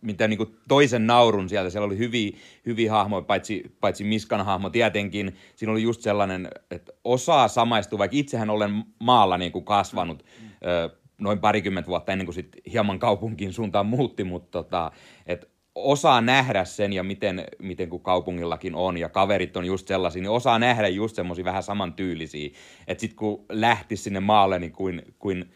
mitä 0.00 0.28
niin 0.28 0.56
toisen 0.68 1.06
naurun 1.06 1.48
sieltä. 1.48 1.70
Siellä 1.70 1.86
oli 1.86 1.98
hyviä, 1.98 2.36
hyviä 2.66 2.92
hahmoja, 2.92 3.22
paitsi, 3.22 3.76
paitsi 3.80 4.04
Miskan 4.04 4.44
hahmo 4.44 4.70
tietenkin. 4.70 5.36
Siinä 5.56 5.72
oli 5.72 5.82
just 5.82 6.00
sellainen, 6.00 6.48
että 6.70 6.92
osaa 7.04 7.48
samaistua, 7.48 7.98
vaikka 7.98 8.16
itsehän 8.16 8.50
olen 8.50 8.84
maalla 8.98 9.38
niin 9.38 9.52
kuin 9.52 9.64
kasvanut 9.64 10.24
ö, 10.66 10.96
noin 11.18 11.38
parikymmentä 11.38 11.88
vuotta 11.88 12.12
ennen 12.12 12.26
kuin 12.26 12.34
sit 12.34 12.56
hieman 12.72 12.98
kaupunkiin 12.98 13.52
suuntaan 13.52 13.86
muutti, 13.86 14.24
mutta 14.24 14.62
tota, 14.62 14.92
et 15.26 15.52
osaa 15.74 16.20
nähdä 16.20 16.64
sen 16.64 16.92
ja 16.92 17.02
miten, 17.02 17.44
miten 17.58 17.90
kun 17.90 18.00
kaupungillakin 18.00 18.74
on 18.74 18.98
ja 18.98 19.08
kaverit 19.08 19.56
on 19.56 19.64
just 19.64 19.88
sellaisia, 19.88 20.22
niin 20.22 20.30
osaa 20.30 20.58
nähdä 20.58 20.88
just 20.88 21.16
semmoisia 21.16 21.44
vähän 21.44 21.62
samantyylisiä. 21.62 22.50
Että 22.86 23.00
sitten 23.00 23.16
kun 23.16 23.44
lähti 23.48 23.96
sinne 23.96 24.20
maalle, 24.20 24.58
niin 24.58 24.72
kuin, 24.72 25.02
kuin 25.18 25.50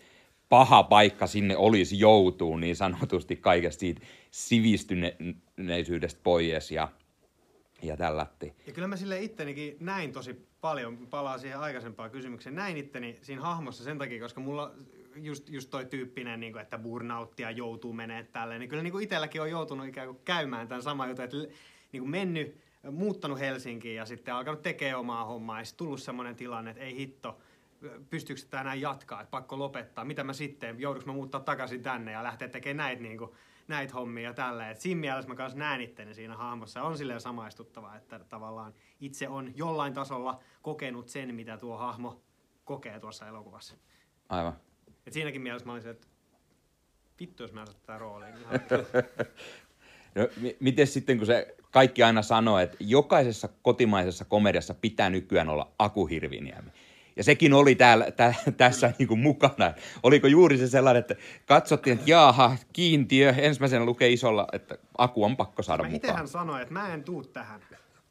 paha 0.49 0.83
paikka 0.83 1.26
sinne 1.26 1.57
olisi 1.57 1.99
joutuu 1.99 2.57
niin 2.57 2.76
sanotusti 2.76 3.37
kaikesta 3.37 3.81
siitä 3.81 4.00
sivistyneisyydestä 4.31 6.21
pois 6.23 6.71
ja, 6.71 6.88
ja 7.83 7.97
tällatti. 7.97 8.53
Ja 8.67 8.73
kyllä 8.73 8.88
mä 8.88 8.97
sille 8.97 9.23
ittenikin 9.23 9.76
näin 9.81 10.12
tosi 10.12 10.47
paljon, 10.61 11.07
palaa 11.11 11.38
siihen 11.38 11.59
aikaisempaan 11.59 12.11
kysymykseen, 12.11 12.55
näin 12.55 12.76
itteni 12.76 13.19
siinä 13.23 13.43
hahmossa 13.43 13.85
sen 13.85 13.99
takia, 13.99 14.23
koska 14.23 14.41
mulla 14.41 14.73
just, 15.17 15.49
just 15.49 15.71
toi 15.71 15.85
tyyppinen, 15.85 16.41
niin 16.41 16.53
kuin, 16.53 16.62
että 16.62 16.79
burnouttia 16.79 17.50
joutuu 17.50 17.93
menee 17.93 18.23
tälleen, 18.23 18.61
niin 18.61 18.69
kyllä 18.69 18.83
niin 18.83 18.93
kuin 18.93 19.05
itselläkin 19.05 19.43
on 19.43 19.50
joutunut 19.50 19.87
ikään 19.87 20.09
kuin 20.09 20.21
käymään 20.25 20.69
tämän 20.69 20.83
saman 20.83 21.09
jutun, 21.09 21.25
että 21.25 21.37
niin 21.93 22.00
kuin 22.03 22.11
mennyt, 22.11 22.57
muuttanut 22.91 23.38
Helsinkiin 23.38 23.97
ja 23.97 24.07
sitten 24.07 24.35
alkanut 24.35 24.62
tekemään 24.62 25.00
omaa 25.00 25.25
hommaa 25.25 25.61
ja 25.61 25.65
tullut 25.76 26.03
semmoinen 26.03 26.37
tilanne, 26.37 26.71
että 26.71 26.83
ei 26.83 26.97
hitto, 26.97 27.38
pystyykö 28.11 28.40
sitä 28.40 28.61
enää 28.61 28.75
jatkaa, 28.75 29.21
että 29.21 29.31
pakko 29.31 29.59
lopettaa, 29.59 30.05
mitä 30.05 30.25
mä 30.25 30.33
sitten, 30.33 30.81
joudunko 30.81 31.07
mä 31.07 31.12
muuttaa 31.12 31.40
takaisin 31.40 31.83
tänne 31.83 32.12
ja 32.12 32.23
lähteä 32.23 32.49
tekemään 32.49 32.76
näitä 32.76 33.02
niin 33.02 33.19
kuin, 33.19 33.31
näitä 33.69 33.95
hommia 33.95 34.25
ja 34.25 34.35
tälleen. 34.35 34.71
Et 34.71 34.81
siinä 34.81 35.00
mielessä 35.00 35.28
mä 35.28 35.35
kanssa 35.35 35.59
näen 35.59 35.81
itteni 35.81 36.14
siinä 36.14 36.37
hahmossa. 36.37 36.83
On 36.83 36.99
silleen 36.99 37.21
samaistuttavaa, 37.21 37.97
että 37.97 38.19
tavallaan 38.19 38.75
itse 39.00 39.28
on 39.28 39.52
jollain 39.57 39.95
tasolla 39.95 40.43
kokenut 40.62 41.09
sen, 41.09 41.35
mitä 41.35 41.57
tuo 41.59 41.76
hahmo 41.76 42.23
kokee 42.64 43.00
tuossa 43.00 43.28
elokuvassa. 43.28 43.75
Aivan. 44.28 44.52
Et 45.07 45.12
siinäkin 45.12 45.43
mielessä 45.43 45.66
mä 45.66 45.73
olisin, 45.73 45.90
että 45.90 46.07
Vittu, 47.21 47.43
jos 47.43 47.52
mä 47.52 47.61
en 47.61 47.66
tätä 47.66 47.99
rooliin. 47.99 48.35
No, 50.14 50.28
mi- 50.40 50.57
miten 50.61 50.87
sitten, 50.87 51.19
kun 51.19 51.26
se 51.26 51.57
kaikki 51.71 52.02
aina 52.02 52.23
sanoo, 52.23 52.59
että 52.59 52.76
jokaisessa 52.81 53.49
kotimaisessa 53.62 54.25
komediassa 54.25 54.75
pitää 54.75 55.11
nykyään 55.11 55.49
olla 55.49 55.73
Aku 55.78 56.07
Hirviniemi. 56.07 56.71
Ja 57.16 57.25
sekin 57.25 57.52
oli 57.52 57.75
täällä, 57.75 58.11
tä, 58.11 58.35
tässä 58.56 58.92
niin 58.99 59.08
kuin 59.08 59.20
mukana. 59.20 59.75
Oliko 60.02 60.26
juuri 60.26 60.58
se 60.58 60.68
sellainen, 60.68 61.00
että 61.00 61.16
katsottiin, 61.46 61.94
että 61.94 62.11
jaaha, 62.11 62.56
kiintiö, 62.73 63.35
ensimmäisenä 63.38 63.85
lukee 63.85 64.08
isolla, 64.08 64.46
että 64.52 64.78
Aku 64.99 65.25
on 65.25 65.37
pakko 65.37 65.62
saada 65.62 65.82
Mä 65.82 65.88
mukaan. 65.88 65.96
itsehän 65.96 66.28
sanoin, 66.28 66.62
että 66.62 66.75
mä 66.75 66.94
en 66.94 67.04
tuu 67.04 67.25
tähän. 67.25 67.61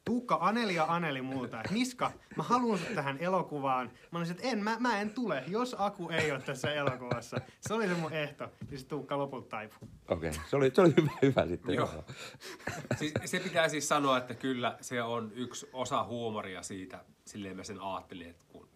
Tuukka 0.04 0.38
Aneli 0.40 0.74
ja 0.74 0.84
Aneli 0.88 1.22
multa, 1.22 1.60
että 1.60 1.72
Miska, 1.72 2.12
mä 2.36 2.42
haluan 2.42 2.78
sut 2.78 2.94
tähän 2.94 3.18
elokuvaan. 3.18 3.90
Mä 4.10 4.18
olisin, 4.18 4.36
että 4.36 4.48
en, 4.48 4.64
mä, 4.64 4.76
mä 4.80 5.00
en 5.00 5.10
tule, 5.10 5.44
jos 5.46 5.76
Aku 5.78 6.08
ei 6.10 6.32
ole 6.32 6.40
tässä 6.40 6.72
elokuvassa. 6.72 7.40
Se 7.60 7.74
oli 7.74 7.88
se 7.88 7.94
mun 7.94 8.12
ehto. 8.12 8.48
Niin 8.70 8.78
se 8.78 8.86
Tuukka 8.86 9.18
lopulta 9.18 9.48
taipui. 9.48 9.88
Okei, 10.08 10.30
okay. 10.30 10.42
se, 10.50 10.56
oli, 10.56 10.70
se 10.74 10.80
oli 10.80 10.94
hyvä, 10.96 11.10
hyvä 11.22 11.46
sitten. 11.46 11.74
Joo. 11.74 12.04
Siis, 12.98 13.12
se 13.24 13.40
pitää 13.40 13.68
siis 13.68 13.88
sanoa, 13.88 14.18
että 14.18 14.34
kyllä 14.34 14.76
se 14.80 15.02
on 15.02 15.32
yksi 15.34 15.68
osa 15.72 16.04
huumoria 16.04 16.62
siitä, 16.62 17.04
silleen 17.24 17.56
mä 17.56 17.64
sen 17.64 17.80
ajattelin, 17.80 18.30
että 18.30 18.44
kun 18.48 18.68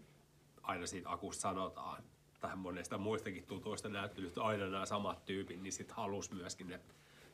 aina 0.63 0.87
siitä 0.87 1.11
akusta 1.11 1.41
sanotaan, 1.41 2.03
tai 2.41 2.57
monesta 2.57 2.99
muistakin 2.99 3.47
tutuista 3.47 3.89
näyttelystä 3.89 4.43
aina 4.43 4.67
nämä 4.67 4.87
samat 4.87 5.25
tyypit, 5.25 5.63
niin 5.63 5.73
sitten 5.73 5.97
halus 5.97 6.31
myöskin 6.31 6.69
ne, 6.69 6.81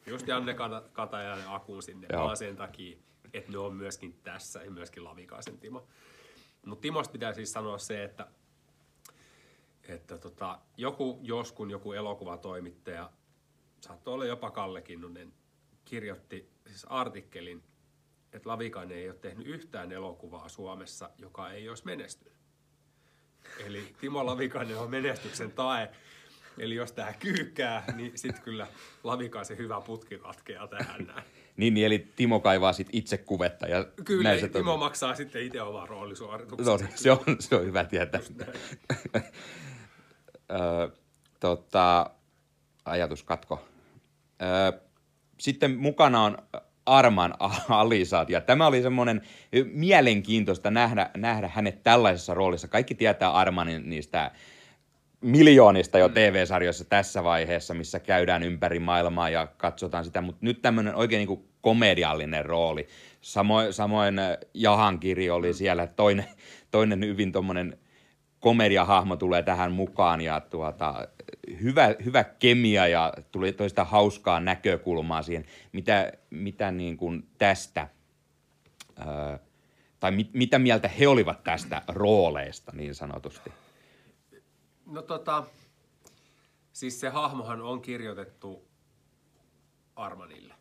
just 0.06 0.28
Janne 0.28 0.54
Kata- 0.54 0.88
Katajainen 0.92 1.49
akuun 1.49 1.83
sinne, 1.83 2.06
Joo. 2.12 2.25
vaan 2.25 2.37
sen 2.37 2.56
takia, 2.56 2.99
että 3.33 3.52
ne 3.52 3.59
on 3.59 3.76
myöskin 3.76 4.21
tässä 4.23 4.62
ja 4.62 4.71
myöskin 4.71 5.04
Lavikaisen 5.04 5.59
Timo. 5.59 5.87
Mutta 6.66 6.83
Timosta 6.83 7.12
pitää 7.12 7.33
siis 7.33 7.52
sanoa 7.52 7.78
se, 7.78 8.04
että, 8.04 8.26
että 9.88 10.18
tota, 10.18 10.59
joku 10.76 11.18
joskun 11.23 11.71
joku 11.71 11.92
elokuvatoimittaja, 11.92 13.11
saattoi 13.80 14.14
olla 14.14 14.25
jopa 14.25 14.50
Kalle 14.50 14.83
Kinnunen, 14.83 15.33
kirjoitti 15.85 16.50
siis 16.66 16.85
artikkelin, 16.85 17.62
että 18.33 18.49
Lavikainen 18.49 18.99
ei 18.99 19.09
ole 19.09 19.18
tehnyt 19.18 19.47
yhtään 19.47 19.92
elokuvaa 19.92 20.49
Suomessa, 20.49 21.11
joka 21.18 21.50
ei 21.50 21.68
olisi 21.68 21.85
menestynyt. 21.85 22.35
Eli 23.66 23.94
Timo 24.00 24.26
Lavikainen 24.26 24.78
on 24.78 24.90
menestyksen 24.90 25.52
tae. 25.52 25.88
Eli 26.58 26.74
jos 26.74 26.92
tämä 26.92 27.12
kyykkää, 27.12 27.84
niin 27.96 28.18
sitten 28.18 28.42
kyllä 28.42 28.66
Lavikaisen 29.04 29.58
hyvä 29.58 29.80
putki 29.80 30.18
katkeaa 30.18 30.66
tähän 30.66 31.06
näin. 31.06 31.24
Niin, 31.56 31.74
niin, 31.74 31.86
eli 31.86 31.98
Timo 32.16 32.40
kaivaa 32.40 32.72
sit 32.72 32.88
itse 32.92 33.18
kuvetta. 33.18 33.66
Ja 33.66 33.84
Kyllä, 34.04 34.22
näin 34.22 34.40
Timo 34.40 34.52
toimii. 34.52 34.76
maksaa 34.78 35.14
sitten 35.14 35.42
itse 35.42 35.62
oman 35.62 35.88
roolisuorituksen. 35.88 36.66
No, 36.66 36.78
se, 36.94 37.10
on, 37.10 37.18
se 37.40 37.56
on 37.56 37.64
hyvä 37.66 37.84
tietää. 37.84 38.20
Ö, 40.52 40.90
tota, 41.40 42.10
ajatuskatko. 42.84 43.64
Ö, 44.42 44.80
Sitten 45.38 45.76
mukana 45.76 46.22
on 46.24 46.38
Arman 46.86 47.34
Alisat, 47.68 48.30
ja 48.30 48.40
tämä 48.40 48.66
oli 48.66 48.82
semmoinen 48.82 49.22
mielenkiintoista 49.72 50.70
nähdä, 50.70 51.10
nähdä 51.16 51.50
hänet 51.54 51.82
tällaisessa 51.82 52.34
roolissa. 52.34 52.68
Kaikki 52.68 52.94
tietää 52.94 53.32
Armanin 53.32 53.90
niistä 53.90 54.30
miljoonista 55.20 55.98
jo 55.98 56.08
TV-sarjoissa 56.08 56.84
tässä 56.84 57.24
vaiheessa, 57.24 57.74
missä 57.74 58.00
käydään 58.00 58.42
ympäri 58.42 58.78
maailmaa 58.78 59.30
ja 59.30 59.46
katsotaan 59.46 60.04
sitä, 60.04 60.20
mutta 60.20 60.46
nyt 60.46 60.62
tämmöinen 60.62 60.94
oikein 60.94 61.18
niin 61.18 61.28
kuin 61.28 61.48
komediallinen 61.60 62.44
rooli. 62.44 62.86
Samoin, 63.20 63.72
samoin 63.72 64.18
äh, 64.18 64.36
Jahankiri 64.54 65.30
oli 65.30 65.54
siellä, 65.54 65.86
toinen, 65.86 66.24
toinen 66.70 67.00
hyvin 67.00 67.32
tuommoinen 67.32 67.78
komediahahmo 68.40 69.16
tulee 69.16 69.42
tähän 69.42 69.72
mukaan 69.72 70.20
ja 70.20 70.40
tuota, 70.40 71.08
hyvä, 71.62 71.94
hyvä 72.04 72.24
kemia 72.24 72.86
ja 72.86 73.12
tuli 73.32 73.52
toista 73.52 73.84
hauskaa 73.84 74.40
näkökulmaa 74.40 75.22
siihen, 75.22 75.44
mitä, 75.72 76.12
mitä 76.30 76.70
niin 76.70 76.96
kuin 76.96 77.28
tästä, 77.38 77.88
ää, 78.96 79.38
tai 80.00 80.10
mit, 80.10 80.34
mitä 80.34 80.58
mieltä 80.58 80.88
he 80.88 81.08
olivat 81.08 81.44
tästä 81.44 81.82
rooleista 81.88 82.72
niin 82.75 82.94
sanotusti. 82.94 83.52
No 84.86 85.02
tota, 85.02 85.44
siis 86.72 87.00
se 87.00 87.08
hahmohan 87.08 87.62
on 87.62 87.82
kirjoitettu 87.82 88.68
Armanille. 89.96 90.54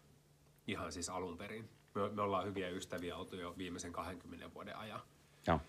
Ihan 0.67 0.91
siis 0.91 1.09
alun 1.09 1.37
perin. 1.37 1.69
Me, 1.95 2.09
me 2.09 2.21
ollaan 2.21 2.45
hyviä 2.45 2.69
ystäviä 2.69 3.15
oltu 3.15 3.35
jo 3.35 3.53
viimeisen 3.57 3.91
20 3.91 4.53
vuoden 4.53 4.77
ajan. 4.77 5.01
Joo. 5.47 5.59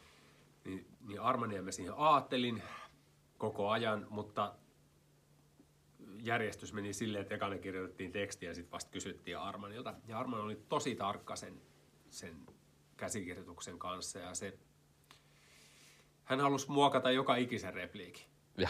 Niin, 0.67 0.87
niin 1.01 1.21
Armania 1.21 1.63
mä 1.63 1.73
siihen 1.73 1.95
aattelin 1.97 2.63
koko 3.39 3.71
ajan, 3.71 4.07
mutta 4.11 4.55
järjestys 6.19 6.73
meni 6.73 6.93
silleen, 6.93 7.23
että 7.23 7.35
ekana 7.35 7.59
kirjoitettiin 7.59 8.13
tekstiä 8.13 8.51
ja 8.51 8.55
sitten 8.55 8.73
vasta 8.73 8.91
kysyttiin 8.91 9.39
Armanilta. 9.39 9.95
Ja 10.09 10.19
Arman 10.19 10.41
oli 10.41 10.57
tosi 10.69 10.95
tarkka 10.95 11.37
sen, 11.37 11.63
sen 12.11 12.47
käsikirjoituksen 12.97 13.79
kanssa 13.79 14.19
ja 14.19 14.35
se, 14.35 14.59
hän 16.25 16.41
halusi 16.41 16.71
muokata 16.71 17.11
joka 17.11 17.37
ikisen 17.37 17.75
repliikin. 17.75 18.27
Ja, 18.59 18.69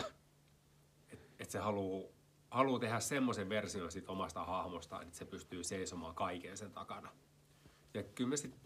Että 1.13 1.27
et 1.39 1.51
se 1.51 1.59
haluaa 1.59 2.11
haluu 2.51 2.79
tehdä 2.79 3.01
semmoisen 3.01 3.49
version 3.49 3.93
siitä 3.93 4.13
omasta 4.13 4.45
hahmostaan, 4.45 5.03
että 5.03 5.17
se 5.17 5.25
pystyy 5.25 5.65
seisomaan 5.65 6.15
kaiken 6.15 6.57
sen 6.57 6.73
takana. 6.73 7.13
Ja 7.95 8.03
kyllä 8.03 8.31
mä 8.31 8.37
sitten 8.37 8.61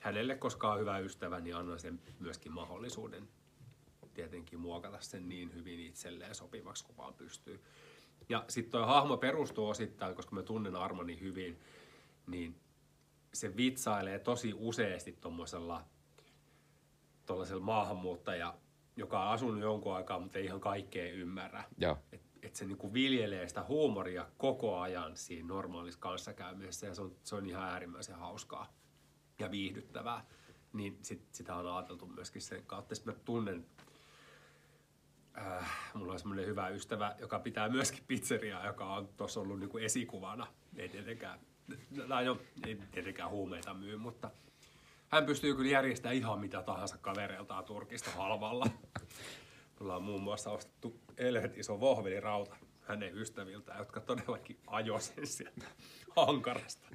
hänelle, 0.00 0.36
koska 0.36 0.72
on 0.72 0.80
hyvä 0.80 0.98
ystävä, 0.98 1.40
niin 1.40 1.56
annan 1.56 1.78
sen 1.78 2.00
myöskin 2.18 2.52
mahdollisuuden 2.52 3.28
tietenkin 4.14 4.60
muokata 4.60 5.00
sen 5.00 5.28
niin 5.28 5.54
hyvin 5.54 5.80
itselleen 5.80 6.34
sopivaksi 6.34 6.84
kuin 6.84 6.96
vaan 6.96 7.14
pystyy. 7.14 7.64
Ja 8.28 8.44
sitten 8.48 8.70
tuo 8.70 8.86
hahmo 8.86 9.16
perustuu 9.16 9.68
osittain, 9.68 10.14
koska 10.14 10.34
mä 10.34 10.42
tunnen 10.42 10.76
Armani 10.76 11.20
hyvin, 11.20 11.60
niin 12.26 12.60
se 13.34 13.56
vitsailee 13.56 14.18
tosi 14.18 14.54
useasti 14.54 15.12
tuommoisella 15.12 15.84
tuollaisella 17.26 17.64
maahanmuuttaja, 17.64 18.54
joka 18.96 19.22
on 19.22 19.28
asunut 19.28 19.60
jonkun 19.60 19.94
aikaa, 19.94 20.20
mutta 20.20 20.38
ei 20.38 20.44
ihan 20.44 20.60
kaikkea 20.60 21.12
ymmärrä. 21.12 21.64
joo. 21.78 21.98
Että 22.12 22.30
et 22.42 22.56
se 22.56 22.64
niinku 22.64 22.92
viljelee 22.92 23.48
sitä 23.48 23.62
huumoria 23.62 24.26
koko 24.38 24.80
ajan 24.80 25.16
siinä 25.16 25.48
normaalissa 25.48 26.00
kanssakäymisessä 26.00 26.86
ja 26.86 26.94
se 26.94 27.02
on, 27.02 27.16
se 27.22 27.36
on 27.36 27.46
ihan 27.46 27.62
äärimmäisen 27.62 28.16
hauskaa 28.16 28.79
ja 29.40 29.50
viihdyttävää. 29.50 30.24
Niin 30.72 30.98
sit, 31.02 31.22
sitä 31.32 31.54
on 31.54 31.76
ajateltu 31.76 32.06
myöskin 32.06 32.42
sen 32.42 32.62
kautta. 32.66 32.94
Sitten 32.94 33.14
mä 33.14 33.20
tunnen, 33.24 33.66
äh, 35.38 35.70
mulla 35.94 36.12
on 36.12 36.18
semmoinen 36.18 36.46
hyvä 36.46 36.68
ystävä, 36.68 37.14
joka 37.18 37.38
pitää 37.38 37.68
myöskin 37.68 38.04
pizzeriaa, 38.06 38.66
joka 38.66 38.94
on 38.94 39.08
tuossa 39.16 39.40
ollut 39.40 39.60
niinku 39.60 39.78
esikuvana. 39.78 40.46
Ei 40.76 40.88
tietenkään, 40.88 41.40
tai 42.08 42.24
no, 42.24 42.38
ei 42.66 42.78
tietenkään 42.90 43.30
huumeita 43.30 43.74
myy, 43.74 43.96
mutta 43.96 44.30
hän 45.08 45.26
pystyy 45.26 45.54
kyllä 45.54 45.70
järjestämään 45.70 46.16
ihan 46.16 46.40
mitä 46.40 46.62
tahansa 46.62 46.98
kavereiltaan 46.98 47.64
Turkista 47.64 48.10
halvalla. 48.10 48.66
Me 49.80 49.84
ollaan 49.84 50.02
muun 50.02 50.22
muassa 50.22 50.50
ostettu 50.50 51.00
helvet 51.18 51.58
iso 51.58 51.80
vohvelirauta 51.80 52.56
hänen 52.80 53.18
ystäviltä, 53.18 53.74
jotka 53.78 54.00
todellakin 54.00 54.60
ajoi 54.66 55.00
sen 55.00 55.26
sieltä 55.26 55.66
Ankarasta 56.16 56.86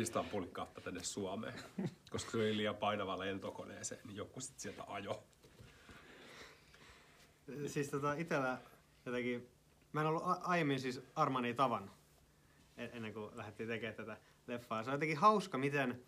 Istanbulin 0.00 0.50
kautta 0.50 0.80
tänne 0.80 1.02
Suomeen. 1.02 1.54
Koska 2.12 2.30
se 2.30 2.36
oli 2.36 2.56
liian 2.56 2.76
painava 2.76 3.18
lentokoneeseen, 3.18 4.00
niin 4.04 4.16
joku 4.16 4.40
sitten 4.40 4.60
sieltä 4.60 4.84
ajo. 4.86 5.24
Siis 7.66 7.90
tota 7.90 8.14
itellä 8.14 8.58
jotenkin, 9.06 9.48
mä 9.92 10.00
en 10.00 10.06
ollut 10.06 10.22
a- 10.26 10.40
aiemmin 10.42 10.80
siis 10.80 11.00
Armania 11.14 11.54
tavannut 11.54 11.94
en- 12.76 12.90
ennen 12.92 13.12
kuin 13.14 13.36
lähdettiin 13.36 13.68
tekemään 13.68 13.94
tätä 13.94 14.16
leffaa. 14.46 14.84
Se 14.84 14.90
on 14.90 14.94
jotenkin 14.94 15.18
hauska, 15.18 15.58
miten 15.58 16.02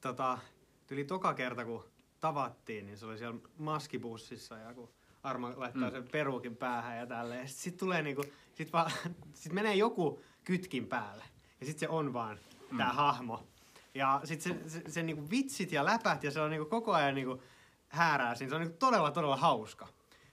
tota, 0.00 0.38
tuli 0.86 1.04
toka 1.04 1.34
kerta, 1.34 1.64
kun 1.64 1.84
tavattiin, 2.20 2.86
niin 2.86 2.98
se 2.98 3.06
oli 3.06 3.18
siellä 3.18 3.40
maskibussissa 3.58 4.58
ja 4.58 4.74
kun 4.74 4.88
Arma 5.22 5.52
laittaa 5.56 5.88
mm. 5.88 5.92
sen 5.92 6.08
peruukin 6.08 6.56
päähän 6.56 6.98
ja 6.98 7.06
tälleen. 7.06 7.48
Sitten 7.48 7.62
sit 7.62 7.76
tulee 7.76 8.02
niinku, 8.02 8.24
sit, 8.54 8.72
vaan, 8.72 8.90
sit 9.34 9.52
menee 9.52 9.74
joku 9.74 10.22
kytkin 10.44 10.86
päälle 10.86 11.24
ja 11.60 11.66
sitten 11.66 11.80
se 11.80 11.88
on 11.88 12.12
vaan 12.12 12.38
mm. 12.72 12.78
tää 12.78 12.92
hahmo. 12.92 13.46
Ja 13.94 14.20
sitten 14.24 14.60
se, 14.64 14.70
se, 14.70 14.90
se 14.90 15.02
niinku 15.02 15.30
vitsit 15.30 15.72
ja 15.72 15.84
läpät 15.84 16.24
ja 16.24 16.30
se 16.30 16.40
on 16.40 16.50
niinku 16.50 16.66
koko 16.66 16.92
ajan 16.92 17.14
niinku 17.14 17.42
häärää 17.88 18.34
siinä. 18.34 18.48
Se 18.48 18.54
on 18.54 18.60
niinku 18.60 18.76
todella, 18.78 19.10
todella 19.10 19.36
hauska. 19.36 19.88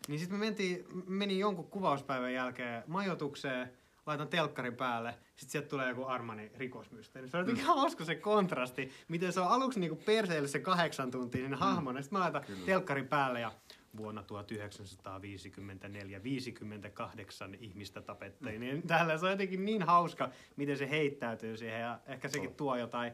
Niin 0.07 0.19
sitten 0.19 0.39
me 0.39 0.45
mentiin, 0.45 0.85
meni 1.07 1.39
jonkun 1.39 1.67
kuvauspäivän 1.67 2.33
jälkeen 2.33 2.83
majoitukseen, 2.87 3.71
laitan 4.05 4.27
telkkarin 4.27 4.75
päälle, 4.75 5.15
sitten 5.35 5.49
sieltä 5.51 5.67
tulee 5.67 5.89
joku 5.89 6.05
Armani 6.05 6.51
rikosmysteeri. 6.57 7.29
Se 7.29 7.37
on 7.37 7.41
jotenkin 7.41 7.65
hauska 7.65 8.05
se 8.05 8.15
kontrasti, 8.15 8.91
miten 9.07 9.33
se 9.33 9.39
on 9.39 9.47
aluksi 9.47 9.79
niinku 9.79 10.03
perseille 10.05 10.47
se 10.47 10.59
kahdeksan 10.59 11.11
tuntia 11.11 11.41
sinne 11.41 11.57
hahmona, 11.57 12.01
sitten 12.01 12.19
mä 12.19 12.23
laitan 12.23 12.43
telkkarin 12.65 13.07
päälle 13.07 13.39
ja 13.39 13.51
vuonna 13.97 14.23
1954 14.23 16.23
58 16.23 17.55
ihmistä 17.55 18.01
tapettiin. 18.01 18.61
Niin 18.61 18.81
täällä 18.87 19.17
se 19.17 19.25
on 19.25 19.31
jotenkin 19.31 19.65
niin 19.65 19.83
hauska, 19.83 20.29
miten 20.55 20.77
se 20.77 20.89
heittäytyy 20.89 21.57
siihen 21.57 21.81
ja 21.81 21.99
ehkä 22.05 22.29
sekin 22.29 22.55
tuo 22.55 22.75
jotain 22.75 23.13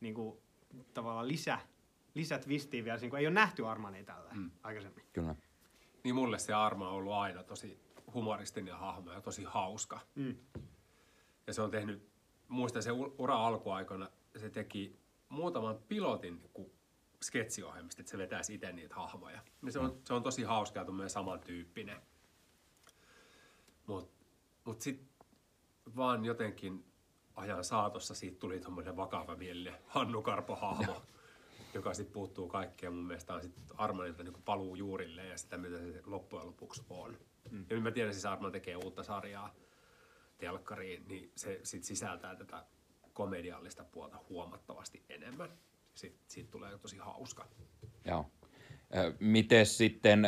niinku, 0.00 0.42
tavallaan 0.94 1.28
lisä, 1.28 1.58
lisätwistiä 2.14 2.84
vielä, 2.84 2.98
niin 2.98 3.10
kuin 3.10 3.20
ei 3.20 3.26
ole 3.26 3.34
nähty 3.34 3.66
Armania 3.66 4.04
tällä 4.04 4.30
mm. 4.34 4.50
aikaisemmin. 4.62 5.04
Kyllä. 5.12 5.34
Niin 6.04 6.14
mulle 6.14 6.38
se 6.38 6.54
Arma 6.54 6.88
on 6.88 6.94
ollut 6.94 7.12
aina 7.12 7.42
tosi 7.42 7.80
humoristinen 8.14 8.76
hahmo 8.76 9.12
ja 9.12 9.20
tosi 9.20 9.44
hauska. 9.44 10.00
Mm. 10.14 10.36
Ja 11.46 11.54
se 11.54 11.62
on 11.62 11.70
tehnyt, 11.70 12.08
muistan 12.48 12.82
se 12.82 12.90
ura 13.18 13.46
alkuaikana, 13.46 14.08
se 14.36 14.50
teki 14.50 14.96
muutaman 15.28 15.78
pilotin 15.88 16.42
niin 16.54 16.72
sketsiohjelmista, 17.24 18.02
että 18.02 18.10
se 18.10 18.18
vetäisi 18.18 18.54
itse 18.54 18.72
niitä 18.72 18.94
hahmoja. 18.94 19.40
Ja 19.66 19.72
se, 19.72 19.78
on, 19.78 20.00
se 20.04 20.14
on 20.14 20.22
tosi 20.22 20.42
hauska 20.42 20.86
ja 21.02 21.08
samantyyppinen. 21.08 22.00
Mutta 23.86 24.24
mut 24.64 24.80
sitten 24.80 25.08
vaan 25.96 26.24
jotenkin 26.24 26.84
ajan 27.34 27.64
saatossa 27.64 28.14
siitä 28.14 28.38
tuli 28.38 28.60
tuommoinen 28.60 28.96
vakava 28.96 29.36
mielinen 29.36 29.80
Hannu 29.86 30.22
Karpo-hahmo, 30.22 31.02
joka 31.74 31.94
sitten 31.94 32.12
puuttuu 32.12 32.48
kaikkea. 32.48 32.90
Mun 32.90 33.06
mielestä 33.06 33.34
on 33.34 33.42
sitten 33.42 33.64
Armanilta 33.76 34.22
niin 34.22 34.42
paluu 34.44 34.74
juurille 34.74 35.26
ja 35.26 35.38
sitä, 35.38 35.58
mitä 35.58 35.78
se 35.78 36.02
loppujen 36.06 36.46
lopuksi 36.46 36.82
on. 36.90 37.18
Mm. 37.50 37.66
Ja 37.70 37.80
mä 37.80 37.90
tiedän, 37.90 38.12
siis 38.12 38.26
Arman 38.26 38.52
tekee 38.52 38.76
uutta 38.76 39.02
sarjaa 39.02 39.54
telkkariin, 40.38 41.08
niin 41.08 41.32
se 41.36 41.60
sit 41.62 41.84
sisältää 41.84 42.36
tätä 42.36 42.64
komediallista 43.12 43.84
puolta 43.84 44.18
huomattavasti 44.28 45.04
enemmän. 45.08 45.58
Sitten 45.98 46.20
siitä 46.28 46.50
tulee 46.50 46.78
tosi 46.78 46.96
hauska. 46.96 47.46
Joo. 48.04 48.26
Miten 49.20 49.66
sitten 49.66 50.26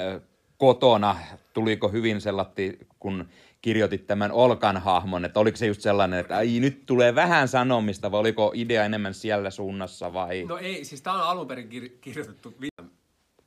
kotona, 0.56 1.16
tuliko 1.52 1.88
hyvin 1.88 2.20
sellatti, 2.20 2.78
kun 2.98 3.28
kirjoitit 3.62 4.06
tämän 4.06 4.32
Olkan 4.32 4.76
hahmon, 4.76 5.24
että 5.24 5.40
oliko 5.40 5.56
se 5.56 5.66
just 5.66 5.80
sellainen, 5.80 6.20
että 6.20 6.36
ai, 6.36 6.60
nyt 6.60 6.86
tulee 6.86 7.14
vähän 7.14 7.48
sanomista, 7.48 8.10
vai 8.12 8.20
oliko 8.20 8.52
idea 8.54 8.84
enemmän 8.84 9.14
siellä 9.14 9.50
suunnassa 9.50 10.12
vai? 10.12 10.44
No 10.44 10.58
ei, 10.58 10.84
siis 10.84 11.02
tämä 11.02 11.16
on 11.16 11.22
alun 11.22 11.46
perin 11.46 11.68
kir- 11.68 11.98
kirjoitettu, 12.00 12.54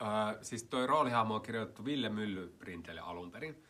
äh, 0.01 0.35
siis 0.41 0.63
toi 0.63 0.87
roolihahmo 0.87 1.35
on 1.35 1.41
kirjoitettu 1.41 1.85
Ville 1.85 2.09
Myllyprintelle 2.09 3.01
alun 3.01 3.31
perin. 3.31 3.63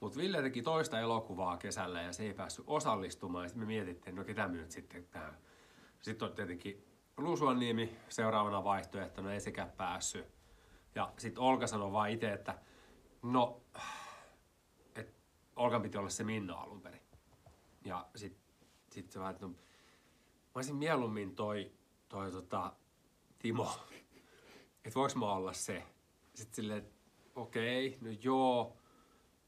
Mutta 0.00 0.18
Ville 0.18 0.42
teki 0.42 0.62
toista 0.62 1.00
elokuvaa 1.00 1.56
kesällä 1.56 2.02
ja 2.02 2.12
se 2.12 2.22
ei 2.22 2.34
päässyt 2.34 2.64
osallistumaan. 2.68 3.48
Sitten 3.48 3.62
me 3.62 3.66
mietittiin, 3.66 4.16
no 4.16 4.24
ketä 4.24 4.48
me 4.48 4.56
nyt 4.56 4.70
sitten 4.70 5.06
tää. 5.10 5.38
Sitten 6.00 6.28
on 6.28 6.34
tietenkin 6.34 6.87
Lusuanniemi 7.18 7.96
seuraavana 8.08 8.64
vaihtoehtona, 8.64 9.32
ei 9.32 9.40
sekään 9.40 9.70
päässyt. 9.70 10.26
Ja 10.94 11.12
sitten 11.18 11.42
Olka 11.42 11.66
sanoi 11.66 11.92
vaan 11.92 12.10
itse, 12.10 12.32
että 12.32 12.58
no, 13.22 13.60
että 14.96 15.12
Olkan 15.56 15.82
piti 15.82 15.98
olla 15.98 16.10
se 16.10 16.24
Minna 16.24 16.54
alun 16.54 16.80
perin. 16.80 17.00
Ja 17.84 18.06
sitten 18.14 18.42
sit 18.92 19.10
se 19.10 19.20
vaan, 19.20 19.30
että 19.30 19.46
no, 19.46 19.48
mä 19.48 19.56
olisin 20.54 20.76
mieluummin 20.76 21.34
toi, 21.34 21.72
toi 22.08 22.30
tota, 22.32 22.72
Timo, 23.38 23.70
että 24.84 24.94
voiko 24.94 25.18
mä 25.18 25.32
olla 25.32 25.52
se. 25.52 25.82
Sitten 26.34 26.54
silleen, 26.54 26.88
okei, 27.34 27.88
okay, 27.88 27.98
no 28.00 28.18
joo. 28.22 28.76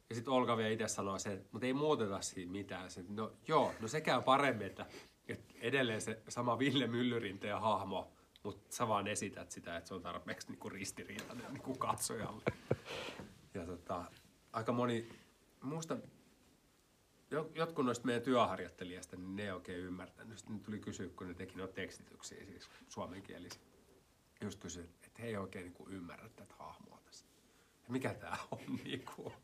Ja 0.08 0.14
sitten 0.14 0.32
Olka 0.32 0.56
vielä 0.56 0.70
itse 0.70 0.88
sanoi 0.88 1.18
että 1.26 1.48
mutta 1.52 1.66
ei 1.66 1.72
muuteta 1.72 2.20
siitä 2.20 2.52
mitään. 2.52 2.90
Se, 2.90 3.04
no 3.08 3.32
joo, 3.48 3.72
no 3.80 3.88
se 3.88 4.00
käy 4.00 4.22
paremmin, 4.22 4.66
että, 4.66 4.86
että 5.32 5.54
edelleen 5.60 6.00
se 6.00 6.22
sama 6.28 6.58
Ville 6.58 6.86
Myllyrinteen 6.86 7.60
hahmo, 7.60 8.12
mutta 8.42 8.76
sä 8.76 8.88
vaan 8.88 9.06
esität 9.06 9.50
sitä, 9.50 9.76
että 9.76 9.88
se 9.88 9.94
on 9.94 10.02
tarpeeksi 10.02 10.48
niinku 10.48 10.68
ristiriitainen 10.68 11.52
niinku 11.52 11.74
katsojalle. 11.74 12.42
Ja 13.54 13.66
tota, 13.66 14.04
aika 14.52 14.72
moni, 14.72 15.08
muista 15.62 15.96
jotkut 17.54 17.84
noista 17.84 18.06
meidän 18.06 18.22
työharjoittelijasta, 18.22 19.16
niin 19.16 19.36
ne 19.36 19.42
ei 19.42 19.50
oikein 19.50 19.78
ymmärtänyt. 19.78 20.38
Sitten 20.38 20.56
ne 20.56 20.62
tuli 20.62 20.78
kysyä, 20.78 21.08
kun 21.08 21.28
ne 21.28 21.34
teki 21.34 21.56
noita 21.56 21.74
tekstityksiä, 21.74 22.44
siis 22.44 22.70
suomenkielisiä. 22.88 23.60
Just 24.40 24.60
kysyi, 24.60 24.82
että 24.82 25.22
he 25.22 25.28
ei 25.28 25.36
oikein 25.36 25.64
niin 25.64 25.74
kuin 25.74 25.92
ymmärrä 25.92 26.28
tätä 26.28 26.54
hahmoa 26.58 27.00
tässä. 27.04 27.26
Ja 27.84 27.92
mikä 27.92 28.14
tämä 28.14 28.36
on 28.50 28.58
niin 28.84 29.04
kuin. 29.14 29.34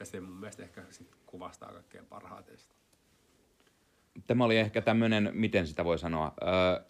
Ja 0.00 0.06
se 0.06 0.20
mun 0.20 0.36
mielestä 0.36 0.62
ehkä 0.62 0.84
sit 0.90 1.16
kuvastaa 1.26 1.72
kaikkein 1.72 2.06
parhaiten 2.06 2.58
sitä. 2.58 2.74
Tämä 4.26 4.44
oli 4.44 4.56
ehkä 4.56 4.82
tämmöinen, 4.82 5.30
miten 5.32 5.66
sitä 5.66 5.84
voi 5.84 5.98
sanoa, 5.98 6.34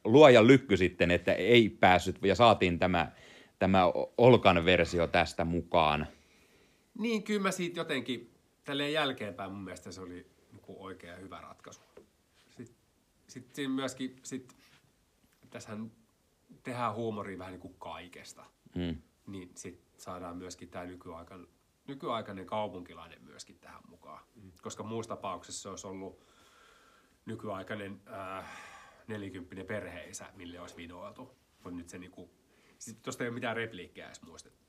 luoja 0.05 0.47
lykky 0.47 0.77
sitten, 0.77 1.11
että 1.11 1.33
ei 1.33 1.69
päässyt 1.69 2.19
ja 2.23 2.35
saatiin 2.35 2.79
tämä, 2.79 3.13
tämä 3.59 3.83
Olkan 4.19 4.65
versio 4.65 5.07
tästä 5.07 5.45
mukaan. 5.45 6.07
Niin, 6.99 7.23
kyllä 7.23 7.43
mä 7.43 7.51
siitä 7.51 7.81
jotenkin, 7.81 8.35
tälleen 8.65 8.93
jälkeenpäin 8.93 9.53
mun 9.53 9.65
mielestä 9.65 9.93
se 9.93 10.01
oli 10.01 10.27
niin 10.53 10.63
kuin 10.63 10.79
oikea 10.79 11.13
ja 11.13 11.19
hyvä 11.19 11.41
ratkaisu. 11.41 11.81
Sitten, 12.51 12.77
sitten 13.27 13.71
myöskin, 13.71 14.17
sit, 14.23 14.57
tässähän 15.51 15.91
tehdään 16.63 16.95
huumoria 16.95 17.39
vähän 17.39 17.53
niin 17.53 17.61
kuin 17.61 17.75
kaikesta. 17.79 18.45
Mm. 18.75 18.97
Niin 19.27 19.51
sitten 19.55 19.87
saadaan 19.97 20.37
myöskin 20.37 20.69
tämä 20.69 20.85
nykyaikainen 20.85 21.49
nykyaikainen 21.89 22.47
kaupunkilainen 22.47 23.23
myöskin 23.25 23.59
tähän 23.59 23.81
mukaan. 23.89 24.25
Mm. 24.35 24.53
Koska 24.63 24.83
muussa 24.83 25.17
tapauksessa 25.17 25.63
se 25.63 25.69
olisi 25.69 25.87
ollut 25.87 26.25
nykyaikainen 27.29 28.01
äh, 28.13 28.45
nelikymppinen 29.09 29.67
perheisä, 29.67 30.27
mille 30.35 30.61
olisi 30.61 30.77
vinoiltu. 30.77 31.39
Mutta 31.65 31.77
nyt 31.79 31.89
se 31.89 31.99
niinku, 31.99 32.31
sit 32.79 33.03
tuosta 33.03 33.25
ei 33.25 33.29
ole 33.29 33.35
mitään 33.35 33.57
repliikkejä 33.57 34.07
edes 34.07 34.21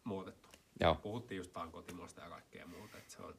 muutettu. 0.03 0.49
Joo. 0.79 0.95
Puhuttiin 0.95 1.37
just 1.37 1.53
tankotimosta 1.53 2.21
ja 2.21 2.29
kaikkea 2.29 2.67
muuta, 2.67 2.97
että 2.97 3.11
se 3.13 3.21
on, 3.21 3.33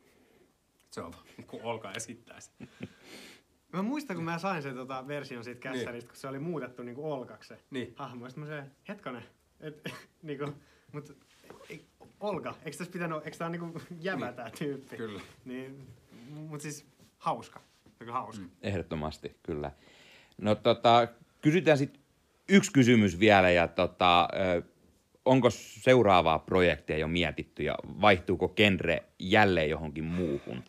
se 0.91 1.01
on 1.01 1.15
niin 1.37 1.47
kuin 1.47 1.63
Olka 1.63 1.93
esittäisi. 1.93 2.51
Mä 3.73 3.83
muistan, 3.83 4.17
kun 4.17 4.25
mä 4.25 4.39
sain 4.39 4.63
sen 4.63 4.75
tota, 4.75 5.09
version 5.09 5.45
siitä 5.45 5.61
kässäristä, 5.61 5.93
niin. 5.93 6.07
kun 6.07 6.17
se 6.17 6.29
oli 6.29 6.39
muutettu 6.39 6.83
niin 6.83 6.95
kuin 6.95 7.13
Olkaksi 7.13 7.49
se 7.49 7.59
niin. 7.71 7.95
hahmo. 7.97 8.29
Sitten 8.29 8.45
mä 8.45 8.51
se, 8.51 8.65
hetkonen, 8.89 9.23
et, 9.61 9.85
niin 10.23 10.39
kuin, 10.39 10.55
mutta 10.93 11.13
Olga, 12.21 12.55
eikö 12.65 12.79
tässä 12.79 12.93
pitänyt, 12.93 13.25
eikö 13.25 13.37
tämä 13.39 13.51
niinku 13.51 13.81
jämä 14.01 14.27
niin. 14.27 14.37
tämä 14.37 14.51
tyyppi? 14.51 14.97
Kyllä. 14.97 15.21
Niin, 15.45 15.89
mutta 16.31 16.63
siis 16.63 16.87
hauska. 17.19 17.61
Aika 18.01 18.13
hauska. 18.13 18.45
Mm. 18.45 18.51
Ehdottomasti, 18.63 19.37
kyllä. 19.43 19.73
No 20.39 20.55
tota, 20.55 21.09
kysytään 21.41 21.79
sitten 21.79 22.03
yksi 22.49 22.73
kysymys 22.73 23.21
vielä 23.21 23.51
ja 23.51 23.69
tota, 23.69 24.29
onko 25.25 25.51
seuraavaa 25.51 26.39
projektia 26.39 26.99
jo 26.99 27.09
mietitty 27.09 27.63
ja 27.63 27.75
vaihtuuko 28.01 28.49
genre 28.49 29.03
jälleen 29.19 29.71
johonkin 29.71 30.05
muuhun? 30.05 30.65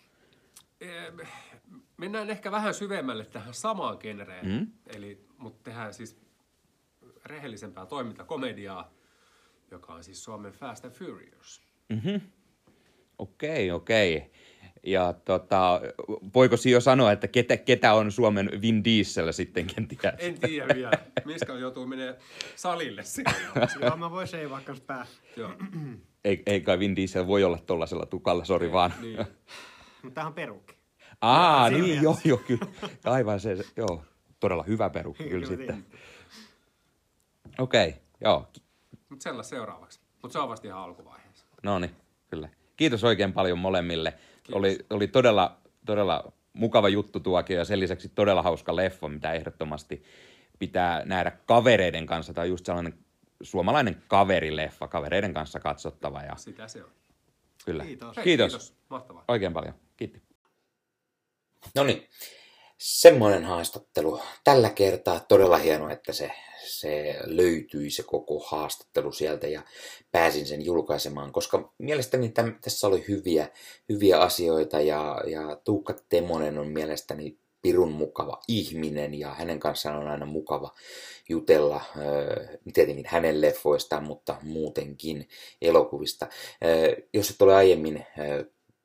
Mennään 1.98 2.30
ehkä 2.30 2.52
vähän 2.52 2.74
syvemmälle 2.74 3.26
tähän 3.26 3.54
samaan 3.54 3.98
genreen, 4.00 4.48
mm? 4.48 4.68
eli, 4.96 5.26
mutta 5.38 5.64
tehdään 5.64 5.94
siis 5.94 6.22
rehellisempää 7.26 7.86
toimintakomediaa, 7.86 8.94
joka 9.72 9.94
on 9.94 10.04
siis 10.04 10.24
Suomen 10.24 10.52
Fast 10.52 10.86
and 10.86 10.94
Furious. 10.94 11.62
Mm-hmm. 11.90 12.22
Okei, 13.18 13.72
okei. 13.72 14.32
Ja 14.84 15.14
tota, 15.14 15.82
voiko 16.36 16.56
jo 16.72 16.82
sanoa, 16.82 17.12
että 17.12 17.28
ketä, 17.28 17.58
ketä 17.58 17.94
on 17.94 18.12
Suomen 18.12 18.50
Vin 18.62 18.84
Diesel 18.84 19.32
sitten, 19.32 19.68
ken 19.68 19.88
tiedä? 19.88 20.18
En 20.18 20.40
tiedä 20.40 20.76
vielä. 20.76 20.92
Miska 21.26 21.54
joutuu 21.54 21.88
menee 21.88 22.18
salille 22.56 23.04
Joo, 23.82 23.98
mä 23.98 24.12
voin 24.12 24.28
seivaa 24.28 24.62
kans 24.62 24.82
pää. 24.82 25.06
Joo. 25.38 25.52
Ei, 26.26 26.44
ei 26.46 26.62
kai 26.62 26.80
Vin 26.80 26.96
Diesel 26.96 27.28
voi 27.28 27.44
olla 27.44 27.58
tollasella 27.58 28.06
tukalla, 28.06 28.46
sori 28.46 28.72
vaan. 28.72 28.94
Niin. 29.02 29.18
Mutta 30.04 30.16
tämähän 30.16 30.28
on 30.28 30.34
perukki. 30.34 30.76
Aa, 31.22 31.70
ja, 31.70 31.78
niin, 31.78 32.02
joo, 32.02 32.18
joo, 32.24 32.38
kyllä. 32.38 32.66
Aivan 33.06 33.40
se, 33.40 33.58
joo. 33.78 34.04
Todella 34.40 34.64
hyvä 34.64 34.90
perukki 34.90 35.24
kyllä, 35.24 35.48
kyllä 35.48 35.58
sitten. 35.58 35.86
Okei, 37.60 37.90
okay, 37.90 38.02
joo. 38.22 38.48
Mutta 39.10 39.24
sellainen 39.24 39.50
seuraavaksi. 39.50 40.00
Mutta 40.22 40.34
se 40.34 40.40
on 40.40 40.50
vasta 40.50 40.68
ihan 40.68 40.80
alkuvaiheessa. 40.80 41.46
No 41.64 41.80
niin, 41.80 41.96
kyllä. 42.30 42.50
Kiitos 42.78 43.04
oikein 43.04 43.34
paljon 43.34 43.60
molemmille. 43.60 44.14
Oli, 44.54 44.78
oli 44.90 45.08
todella, 45.08 45.58
todella 45.86 46.32
mukava 46.54 46.90
juttu 46.90 47.20
tuokin 47.20 47.58
ja 47.58 47.66
sen 47.66 47.80
lisäksi 47.80 48.10
todella 48.10 48.42
hauska 48.42 48.76
leffa, 48.76 49.08
mitä 49.08 49.34
ehdottomasti 49.34 50.04
pitää 50.60 51.06
nähdä 51.06 51.32
kavereiden 51.46 52.06
kanssa. 52.06 52.34
Tämä 52.34 52.44
on 52.44 52.50
just 52.50 52.66
sellainen 52.66 52.94
suomalainen 53.42 54.04
kaverileffa, 54.08 54.88
kavereiden 54.88 55.34
kanssa 55.34 55.60
katsottava. 55.60 56.22
Ja... 56.22 56.36
Sitä 56.36 56.68
se 56.68 56.84
on. 56.84 56.90
Kyllä. 57.66 57.84
Kiitos. 57.84 58.18
Hei, 58.18 58.24
kiitos. 58.24 58.52
kiitos. 58.52 58.74
Mahtavaa. 58.90 59.26
Oikein 59.28 59.54
paljon. 59.54 59.74
Kiitti. 59.98 60.22
No 61.76 61.84
niin, 61.84 62.08
semmoinen 62.82 63.44
haastattelu. 63.44 64.20
Tällä 64.44 64.70
kertaa 64.70 65.20
todella 65.20 65.58
hienoa, 65.58 65.92
että 65.92 66.14
se 66.14 66.32
se 66.66 67.16
löytyi 67.24 67.90
se 67.90 68.04
koko 68.04 68.40
haastattelu 68.40 69.12
sieltä 69.12 69.48
ja 69.48 69.62
pääsin 70.12 70.46
sen 70.46 70.66
julkaisemaan, 70.66 71.32
koska 71.32 71.74
mielestäni 71.78 72.30
täm, 72.30 72.56
tässä 72.62 72.88
oli 72.88 73.06
hyviä, 73.08 73.50
hyviä 73.90 74.20
asioita 74.20 74.82
ja, 74.82 75.22
ja 75.28 75.56
Tuukka 75.56 75.94
Temonen 76.10 76.58
on 76.58 76.68
mielestäni 76.68 77.38
pirun 77.62 77.92
mukava 77.92 78.42
ihminen 78.48 79.14
ja 79.14 79.34
hänen 79.34 79.60
kanssaan 79.60 80.00
on 80.00 80.08
aina 80.08 80.26
mukava 80.26 80.74
jutella, 81.30 81.82
tietenkin 82.74 83.06
hänen 83.08 83.42
leffoistaan, 83.42 84.04
mutta 84.04 84.36
muutenkin 84.42 85.28
elokuvista. 85.62 86.28
Jos 87.14 87.30
et 87.30 87.42
ole 87.42 87.56
aiemmin 87.56 88.06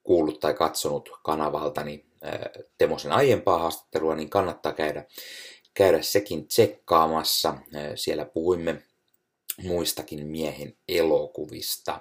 kuullut 0.02 0.40
tai 0.40 0.54
katsonut 0.54 1.10
kanavaltani 1.22 2.05
Temosen 2.78 3.12
aiempaa 3.12 3.58
haastattelua, 3.58 4.14
niin 4.14 4.30
kannattaa 4.30 4.72
käydä 4.72 5.04
käydä 5.76 6.02
sekin 6.02 6.48
tsekkaamassa. 6.48 7.54
Siellä 7.94 8.24
puhuimme 8.24 8.82
muistakin 9.62 10.26
miehen 10.26 10.76
elokuvista. 10.88 12.00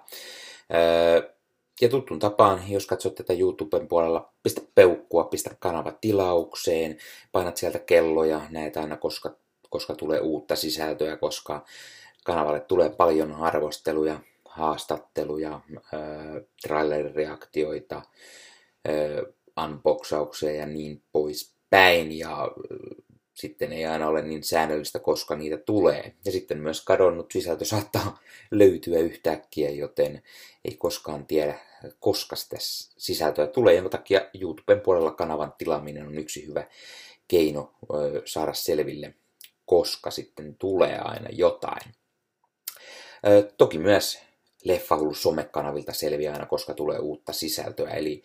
ja 1.82 1.90
tuttuun 1.90 2.20
tapaan, 2.20 2.72
jos 2.72 2.86
katsot 2.86 3.16
tätä 3.16 3.34
YouTuben 3.34 3.88
puolella, 3.88 4.34
pistä 4.44 4.62
peukkua, 4.76 5.24
pistä 5.24 5.56
kanava 5.60 5.92
tilaukseen, 5.92 6.98
painat 7.32 7.58
sieltä 7.58 7.80
kelloja, 7.80 8.42
näet 8.50 8.78
aina 8.78 8.98
koska, 8.98 9.36
koska 9.70 9.96
tulee 9.96 10.20
uutta 10.20 10.56
sisältöä, 10.56 11.18
koska 11.18 11.66
kanavalle 12.26 12.60
tulee 12.60 12.90
paljon 12.90 13.34
arvosteluja, 13.34 14.20
haastatteluja, 14.46 15.62
äh, 15.78 16.02
trailer-reaktioita, 16.68 17.96
äh, 17.96 19.34
unboxauksia 19.64 20.52
ja 20.52 20.66
niin 20.66 21.02
poispäin. 21.12 22.18
Ja 22.18 22.52
sitten 23.34 23.74
ei 23.74 23.86
aina 23.86 24.08
ole 24.08 24.22
niin 24.22 24.44
säännöllistä, 24.44 25.00
koska 25.00 25.36
niitä 25.36 25.58
tulee. 25.58 26.14
Ja 26.26 26.32
sitten 26.32 26.58
myös 26.58 26.82
kadonnut 26.82 27.32
sisältö 27.32 27.66
saattaa 27.66 28.20
löytyä 28.52 29.00
yhtäkkiä, 29.00 29.70
joten 29.70 30.24
ei 30.66 30.76
koskaan 30.76 31.26
tiedä, 31.26 31.60
koska 32.00 32.36
sitä 32.36 32.56
sisältöä 32.98 33.48
tulee. 33.48 33.74
Ja 33.74 33.90
takia 33.90 34.30
YouTuben 34.42 34.82
puolella 34.82 35.12
kanavan 35.12 35.54
tilaaminen 35.58 36.08
on 36.08 36.18
yksi 36.18 36.48
hyvä 36.48 36.68
keino 37.28 37.74
saada 38.26 38.54
selville, 38.54 39.14
koska 39.66 40.12
sitten 40.12 40.56
tulee 40.56 40.98
aina 40.98 41.30
jotain. 41.32 41.94
Toki 43.58 43.78
myös 43.78 44.20
Leffahullu 44.64 45.14
somekanavilta 45.14 45.94
selviää 45.94 46.34
aina, 46.34 46.46
koska 46.46 46.74
tulee 46.74 47.00
uutta 47.00 47.34
sisältöä. 47.34 47.90
Eli 47.90 48.24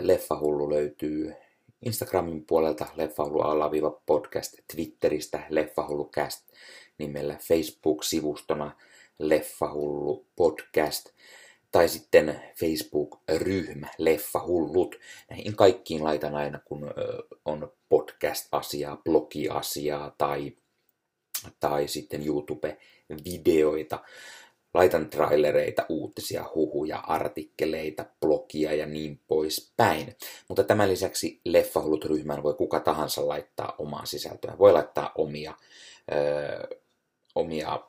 Leffahullu 0.00 0.70
löytyy 0.70 1.34
Instagramin 1.82 2.44
puolelta 2.46 2.86
Leffahullu 2.94 3.40
alaviiva 3.40 4.02
podcast, 4.06 4.54
Twitteristä 4.74 5.42
Leffahullukast 5.48 6.48
nimellä 6.98 7.34
Facebook-sivustona 7.34 8.70
Leffahullu 9.18 10.26
podcast 10.36 11.08
tai 11.72 11.88
sitten 11.88 12.42
Facebook-ryhmä 12.60 13.88
Leffahullut. 13.98 14.96
Näihin 15.30 15.56
kaikkiin 15.56 16.04
laitan 16.04 16.34
aina, 16.34 16.58
kun 16.58 16.90
on 17.44 17.72
podcast-asiaa, 17.88 18.96
blogi-asiaa 19.04 20.14
tai, 20.18 20.52
tai 21.60 21.88
sitten 21.88 22.22
YouTube-videoita 22.26 23.98
laitan 24.76 25.10
trailereita, 25.10 25.86
uutisia, 25.88 26.44
huhuja, 26.54 26.98
artikkeleita, 26.98 28.04
blogia 28.20 28.74
ja 28.74 28.86
niin 28.86 29.20
poispäin. 29.28 30.16
Mutta 30.48 30.64
tämän 30.64 30.88
lisäksi 30.90 31.40
Leffahullut-ryhmään 31.44 32.42
voi 32.42 32.54
kuka 32.54 32.80
tahansa 32.80 33.28
laittaa 33.28 33.74
omaa 33.78 34.06
sisältöä. 34.06 34.58
Voi 34.58 34.72
laittaa 34.72 35.12
omia, 35.14 35.54
ö, 36.12 36.76
omia 37.34 37.80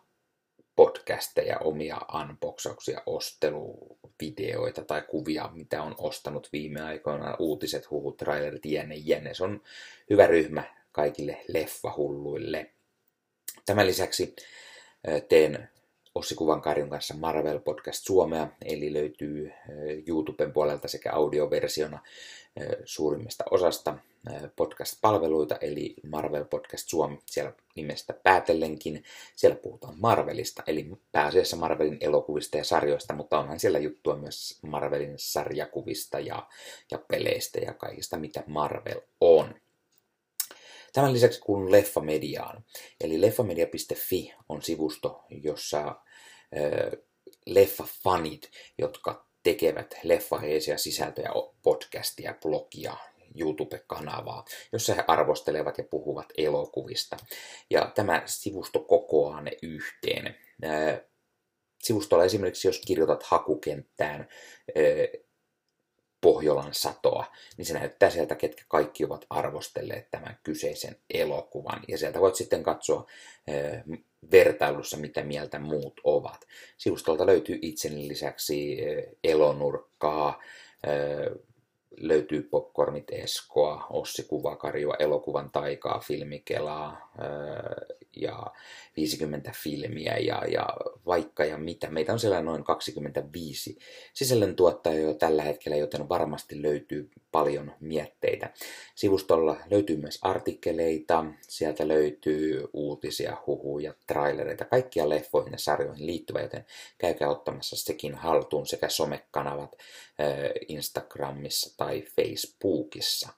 podcasteja, 0.76 1.58
omia 1.60 2.02
unboxauksia, 2.22 3.02
osteluvideoita 3.06 4.84
tai 4.84 5.02
kuvia, 5.02 5.50
mitä 5.54 5.84
on 5.84 5.96
ostanut 5.98 6.50
viime 6.54 6.82
aikoina, 6.82 7.36
uutiset, 7.40 7.92
huhut, 7.92 8.18
trailerit, 8.18 8.66
jänne, 8.66 8.96
jänne. 8.96 9.34
Se 9.34 9.44
on 9.44 9.62
hyvä 10.10 10.28
ryhmä 10.28 10.64
kaikille 10.92 11.42
leffahulluille. 11.48 12.72
Tämän 13.66 13.88
lisäksi 13.88 14.36
teen 15.30 15.70
Ossi 16.18 16.36
Kuvankarjun 16.36 16.90
kanssa 16.90 17.14
Marvel 17.14 17.60
Podcast 17.60 18.06
Suomea, 18.06 18.48
eli 18.66 18.94
löytyy 18.94 19.52
YouTuben 20.08 20.54
puolelta 20.54 20.88
sekä 20.88 21.14
audioversiona 21.14 22.00
suurimmasta 22.86 23.44
osasta 23.52 23.98
podcast-palveluita, 24.56 25.58
eli 25.62 25.96
Marvel 26.10 26.46
Podcast 26.46 26.90
Suomi, 26.90 27.20
siellä 27.26 27.54
nimestä 27.76 28.14
päätellenkin. 28.24 29.04
Siellä 29.36 29.58
puhutaan 29.58 29.94
Marvelista, 29.98 30.64
eli 30.68 30.88
pääasiassa 31.12 31.56
Marvelin 31.56 31.98
elokuvista 32.02 32.58
ja 32.58 32.64
sarjoista, 32.64 33.14
mutta 33.14 33.40
onhan 33.40 33.60
siellä 33.60 33.80
juttua 33.80 34.16
myös 34.16 34.60
Marvelin 34.62 35.14
sarjakuvista 35.16 36.20
ja, 36.20 36.48
ja 36.92 36.98
peleistä 37.08 37.60
ja 37.60 37.74
kaikista, 37.74 38.18
mitä 38.18 38.44
Marvel 38.48 39.02
on. 39.22 39.56
Tämän 40.94 41.14
lisäksi 41.14 41.42
kuulun 41.42 41.72
Leffamediaan, 41.72 42.64
eli 43.02 43.22
leffamedia.fi 43.22 44.34
on 44.50 44.62
sivusto, 44.62 45.24
jossa 45.30 45.96
leffafanit, 47.46 48.52
jotka 48.78 49.28
tekevät 49.44 49.96
leffaheisia 50.04 50.78
sisältöjä, 50.78 51.30
podcastia, 51.64 52.36
blogia, 52.42 52.98
YouTube-kanavaa, 53.36 54.46
jossa 54.72 54.94
he 54.94 55.04
arvostelevat 55.08 55.78
ja 55.78 55.84
puhuvat 55.84 56.26
elokuvista. 56.38 57.18
Ja 57.70 57.92
tämä 57.96 58.24
sivusto 58.26 58.80
kokoaa 58.80 59.42
ne 59.42 59.52
yhteen. 59.64 60.36
Sivustolla 61.84 62.26
esimerkiksi, 62.26 62.68
jos 62.68 62.82
kirjoitat 62.88 63.24
hakukenttään 63.24 64.28
Pohjolan 66.22 66.74
satoa, 66.74 67.26
niin 67.58 67.66
se 67.66 67.74
näyttää 67.74 68.10
sieltä, 68.10 68.36
ketkä 68.36 68.64
kaikki 68.68 69.06
ovat 69.06 69.26
arvostelleet 69.30 70.12
tämän 70.12 70.40
kyseisen 70.44 70.96
elokuvan. 71.14 71.84
Ja 71.88 71.98
sieltä 71.98 72.20
voit 72.20 72.36
sitten 72.36 72.64
katsoa 72.64 73.06
vertailussa, 74.32 74.98
mitä 74.98 75.24
mieltä 75.24 75.60
muut 75.60 76.02
ovat. 76.04 76.48
Sivustolta 76.78 77.26
löytyy 77.26 77.60
itseni 77.62 78.08
lisäksi 78.08 78.78
elonurkkaa, 79.24 80.42
löytyy 81.98 82.42
Popcornit 82.42 83.12
Eskoa, 83.12 83.88
Ossi 83.90 84.24
Kuvakarjua, 84.24 84.96
Elokuvan 85.00 85.52
taikaa, 85.52 86.00
Filmikelaa 86.00 87.12
ja 88.16 88.54
50 88.98 89.52
filmiä 89.64 90.18
ja, 90.18 90.44
ja 90.48 90.68
vaikka 91.06 91.46
ja 91.46 91.58
mitä. 91.58 91.90
Meitä 91.90 92.14
on 92.14 92.20
siellä 92.20 92.42
noin 92.42 92.64
25 92.64 93.78
sisällöntuottajia 94.14 95.02
jo 95.02 95.14
tällä 95.14 95.44
hetkellä, 95.44 95.78
joten 95.78 96.10
varmasti 96.10 96.62
löytyy 96.62 97.10
paljon 97.32 97.74
mietteitä. 97.80 98.54
Sivustolla 98.96 99.58
löytyy 99.72 99.98
myös 99.98 100.20
artikkeleita, 100.22 101.26
sieltä 101.42 101.88
löytyy 101.88 102.68
uutisia, 102.74 103.38
huhuja, 103.48 103.94
trailereita, 104.08 104.66
kaikkia 104.66 105.10
leffoihin 105.10 105.52
ja 105.52 105.58
sarjoihin 105.58 106.06
liittyvä, 106.06 106.42
joten 106.42 106.66
käykää 106.98 107.30
ottamassa 107.30 107.76
sekin 107.76 108.16
haltuun 108.16 108.68
sekä 108.68 108.90
somekanavat 108.90 109.78
Instagramissa 110.68 111.76
tai 111.78 112.02
Facebookissa. 112.02 113.30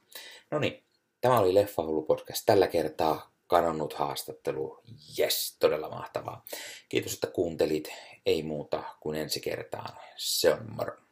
No 0.51 0.59
niin, 0.59 0.83
tämä 1.21 1.39
oli 1.39 1.53
Leffahullu 1.53 2.01
podcast 2.01 2.43
tällä 2.45 2.67
kertaa 2.67 3.33
kanonnut 3.47 3.93
haastattelu. 3.93 4.81
Yes, 5.19 5.57
todella 5.59 5.89
mahtavaa. 5.89 6.45
Kiitos, 6.89 7.13
että 7.13 7.27
kuuntelit. 7.27 7.91
Ei 8.25 8.43
muuta 8.43 8.83
kuin 8.99 9.17
ensi 9.17 9.39
kertaan. 9.39 9.97
Se 10.17 10.53
on 10.53 10.71
moro. 10.71 11.08